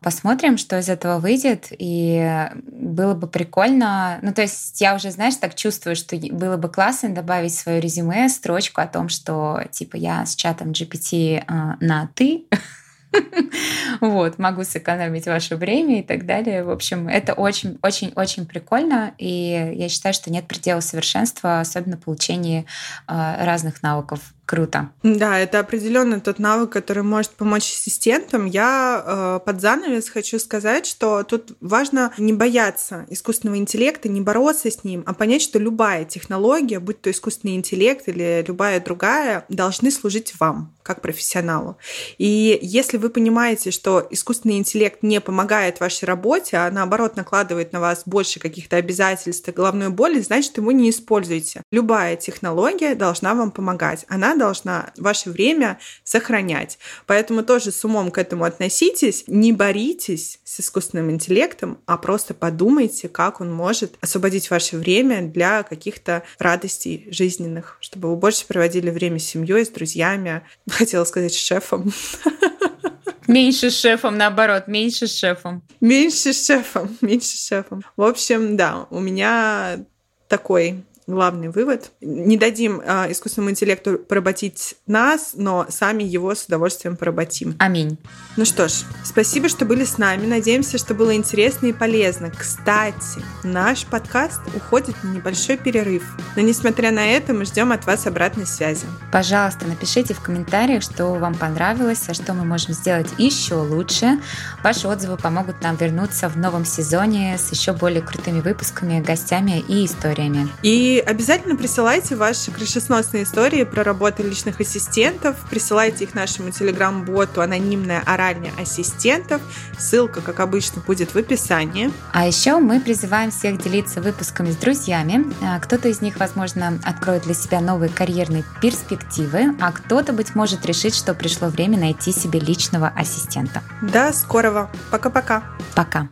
посмотрим, 0.05 0.59
что 0.59 0.77
из 0.77 0.87
этого 0.87 1.17
выйдет, 1.17 1.69
и 1.71 2.47
было 2.61 3.15
бы 3.15 3.25
прикольно. 3.25 4.19
Ну, 4.21 4.31
то 4.35 4.43
есть 4.43 4.79
я 4.79 4.93
уже, 4.93 5.09
знаешь, 5.09 5.35
так 5.37 5.55
чувствую, 5.55 5.95
что 5.95 6.15
было 6.15 6.57
бы 6.57 6.69
классно 6.69 7.09
добавить 7.09 7.53
в 7.53 7.59
свое 7.59 7.81
резюме 7.81 8.29
строчку 8.29 8.81
о 8.81 8.85
том, 8.85 9.09
что, 9.09 9.63
типа, 9.71 9.95
я 9.95 10.23
с 10.27 10.35
чатом 10.35 10.73
GPT 10.73 11.37
э, 11.39 11.43
на 11.79 12.07
«ты», 12.13 12.45
Вот, 14.01 14.37
могу 14.39 14.63
сэкономить 14.63 15.25
ваше 15.25 15.55
время 15.55 15.99
и 15.99 16.03
так 16.03 16.25
далее. 16.25 16.63
В 16.63 16.69
общем, 16.69 17.07
это 17.07 17.33
очень-очень-очень 17.33 18.45
прикольно, 18.45 19.13
и 19.17 19.73
я 19.75 19.89
считаю, 19.89 20.13
что 20.13 20.31
нет 20.31 20.47
предела 20.47 20.81
совершенства, 20.81 21.61
особенно 21.61 21.97
в 21.97 22.01
получении 22.01 22.65
а, 23.07 23.43
разных 23.45 23.81
навыков 23.83 24.19
круто. 24.45 24.91
Да, 25.03 25.39
это 25.39 25.60
определенно 25.60 26.19
тот 26.19 26.39
навык, 26.39 26.69
который 26.71 27.03
может 27.03 27.31
помочь 27.31 27.63
ассистентам. 27.63 28.45
Я 28.45 29.03
э, 29.05 29.39
под 29.45 29.62
занавес 29.62 30.10
хочу 30.10 30.39
сказать, 30.39 30.86
что 30.86 31.23
тут 31.23 31.55
важно 31.62 32.13
не 32.17 32.34
бояться 32.34 33.05
искусственного 33.10 33.58
интеллекта, 33.58 34.10
не 34.10 34.21
бороться 34.21 34.69
с 34.69 34.84
ним, 34.84 35.03
а 35.05 35.13
понять, 35.13 35.41
что 35.41 35.60
любая 35.60 36.05
технология, 36.05 36.79
будь 36.79 37.01
то 37.01 37.12
искусственный 37.12 37.55
интеллект 37.55 38.08
или 38.08 38.43
любая 38.47 38.79
другая, 38.79 39.45
должны 39.49 39.91
служить 39.91 40.34
вам 40.39 40.75
как 40.86 41.01
профессионалу. 41.01 41.77
И 42.19 42.60
если 42.62 42.97
вы 42.97 43.10
понимаете, 43.10 43.71
что 43.71 44.05
искусственный 44.12 44.60
интеллект 44.60 45.01
не 45.01 45.19
помогает 45.19 45.79
вашей 45.79 46.05
работе, 46.05 46.58
а 46.58 46.69
наоборот 46.69 47.15
накладывает 47.15 47.73
на 47.73 47.79
вас 47.79 48.03
больше 48.05 48.39
каких-то 48.39 48.75
обязательств 48.75 49.49
головной 49.49 49.89
боли, 49.89 50.19
значит, 50.19 50.58
его 50.58 50.71
не 50.71 50.91
используйте. 50.91 51.63
Любая 51.71 52.15
технология 52.15 52.93
должна 52.93 53.34
вам 53.34 53.49
помогать. 53.49 54.05
Она 54.10 54.35
должна 54.38 54.91
ваше 54.98 55.30
время 55.30 55.80
сохранять. 56.04 56.78
Поэтому 57.06 57.43
тоже 57.43 57.71
с 57.71 57.84
умом 57.86 58.12
к 58.12 58.17
этому 58.17 58.43
относитесь, 58.43 59.26
не 59.28 59.52
боритесь 59.52 60.39
с 60.43 60.60
искусственным 60.60 61.12
интеллектом, 61.12 61.80
а 61.86 61.98
просто 61.98 62.34
подумайте, 62.34 63.10
как 63.10 63.41
он 63.41 63.52
может 63.52 63.95
освободить 64.02 64.50
ваше 64.50 64.78
время 64.78 65.21
для 65.21 65.63
каких-то 65.63 66.24
радостей 66.39 67.08
жизненных, 67.12 67.78
чтобы 67.80 68.10
вы 68.10 68.15
больше 68.15 68.45
проводили 68.45 68.89
время 68.89 69.19
с 69.19 69.26
семьей, 69.26 69.65
с 69.65 69.69
друзьями, 69.69 70.43
хотела 70.69 71.04
сказать, 71.06 71.34
с 71.34 71.38
шефом. 71.38 71.91
Меньше 73.28 73.71
шефом, 73.71 74.17
наоборот, 74.17 74.67
меньше 74.67 75.08
шефом. 75.08 75.63
Меньше 75.82 76.32
шефом, 76.34 76.95
меньше 77.02 77.38
шефом. 77.38 77.84
В 77.98 78.04
общем, 78.04 78.56
да, 78.56 78.86
у 78.89 79.00
меня 79.00 79.86
такой 80.28 80.84
главный 81.07 81.49
вывод. 81.49 81.91
Не 82.01 82.37
дадим 82.37 82.81
э, 82.83 83.11
искусственному 83.11 83.51
интеллекту 83.51 83.99
поработить 83.99 84.75
нас, 84.87 85.31
но 85.35 85.67
сами 85.69 86.03
его 86.03 86.33
с 86.33 86.45
удовольствием 86.45 86.97
поработим. 86.97 87.55
Аминь. 87.59 87.97
Ну 88.37 88.45
что 88.45 88.67
ж, 88.67 88.83
спасибо, 89.03 89.47
что 89.47 89.65
были 89.65 89.85
с 89.85 89.97
нами. 89.97 90.25
Надеемся, 90.25 90.77
что 90.77 90.95
было 90.95 91.15
интересно 91.15 91.67
и 91.67 91.73
полезно. 91.73 92.31
Кстати, 92.31 93.21
наш 93.43 93.85
подкаст 93.85 94.41
уходит 94.55 94.95
на 95.03 95.09
небольшой 95.09 95.57
перерыв. 95.57 96.03
Но 96.35 96.41
несмотря 96.41 96.91
на 96.91 97.05
это, 97.05 97.33
мы 97.33 97.45
ждем 97.45 97.71
от 97.71 97.85
вас 97.85 98.07
обратной 98.07 98.47
связи. 98.47 98.85
Пожалуйста, 99.11 99.67
напишите 99.67 100.13
в 100.13 100.21
комментариях, 100.21 100.81
что 100.81 101.13
вам 101.13 101.35
понравилось, 101.35 102.03
а 102.07 102.13
что 102.13 102.33
мы 102.33 102.45
можем 102.45 102.73
сделать 102.73 103.07
еще 103.17 103.55
лучше. 103.55 104.19
Ваши 104.63 104.87
отзывы 104.87 105.17
помогут 105.17 105.61
нам 105.61 105.75
вернуться 105.75 106.29
в 106.29 106.37
новом 106.37 106.65
сезоне 106.65 107.37
с 107.37 107.51
еще 107.51 107.73
более 107.73 108.01
крутыми 108.01 108.41
выпусками, 108.41 109.01
гостями 109.01 109.63
и 109.67 109.85
историями. 109.85 110.49
И 110.63 110.94
И 110.95 110.99
обязательно 110.99 111.58
присылайте 111.58 112.15
ваши 112.15 112.51
крышесносные 112.51 113.23
истории 113.23 113.65
про 113.65 113.84
работу 113.84 114.23
личных 114.23 114.62
ассистентов. 114.62 115.36
Присылайте 115.49 116.05
их 116.05 116.13
нашему 116.13 116.51
телеграм-боту 116.51 117.41
«Анонимная 117.41 118.01
оральня 118.05 118.53
ассистентов». 118.58 119.41
Ссылка, 119.77 120.21
как 120.21 120.39
обычно, 120.39 120.81
будет 120.88 121.13
в 121.13 121.17
описании. 121.17 121.91
А 122.13 122.25
еще 122.25 122.60
мы 122.60 122.79
призываем 122.79 123.29
всех 123.29 123.62
делиться 123.62 123.99
выпусками 124.01 124.51
с 124.51 124.55
друзьями. 124.55 125.34
А, 125.43 125.60
кто-то 125.60 125.89
из 125.89 125.99
них, 125.99 126.15
возможно, 126.17 126.79
откроет 126.86 127.23
для 127.23 127.33
себя 127.33 127.60
новые 127.60 127.89
карьерные 127.89 128.46
перспективы, 128.62 129.54
а 129.60 129.73
кто-то, 129.73 130.13
быть 130.13 130.33
может, 130.33 130.65
решит, 130.65 130.96
что 130.96 131.13
пришло 131.13 131.50
время 131.50 131.77
найти 131.77 132.13
себе 132.13 132.39
личного 132.39 132.87
ассистента. 132.96 133.63
До 133.81 134.13
скорого. 134.13 134.71
Пока-пока. 134.91 135.43
Пока. 135.75 136.08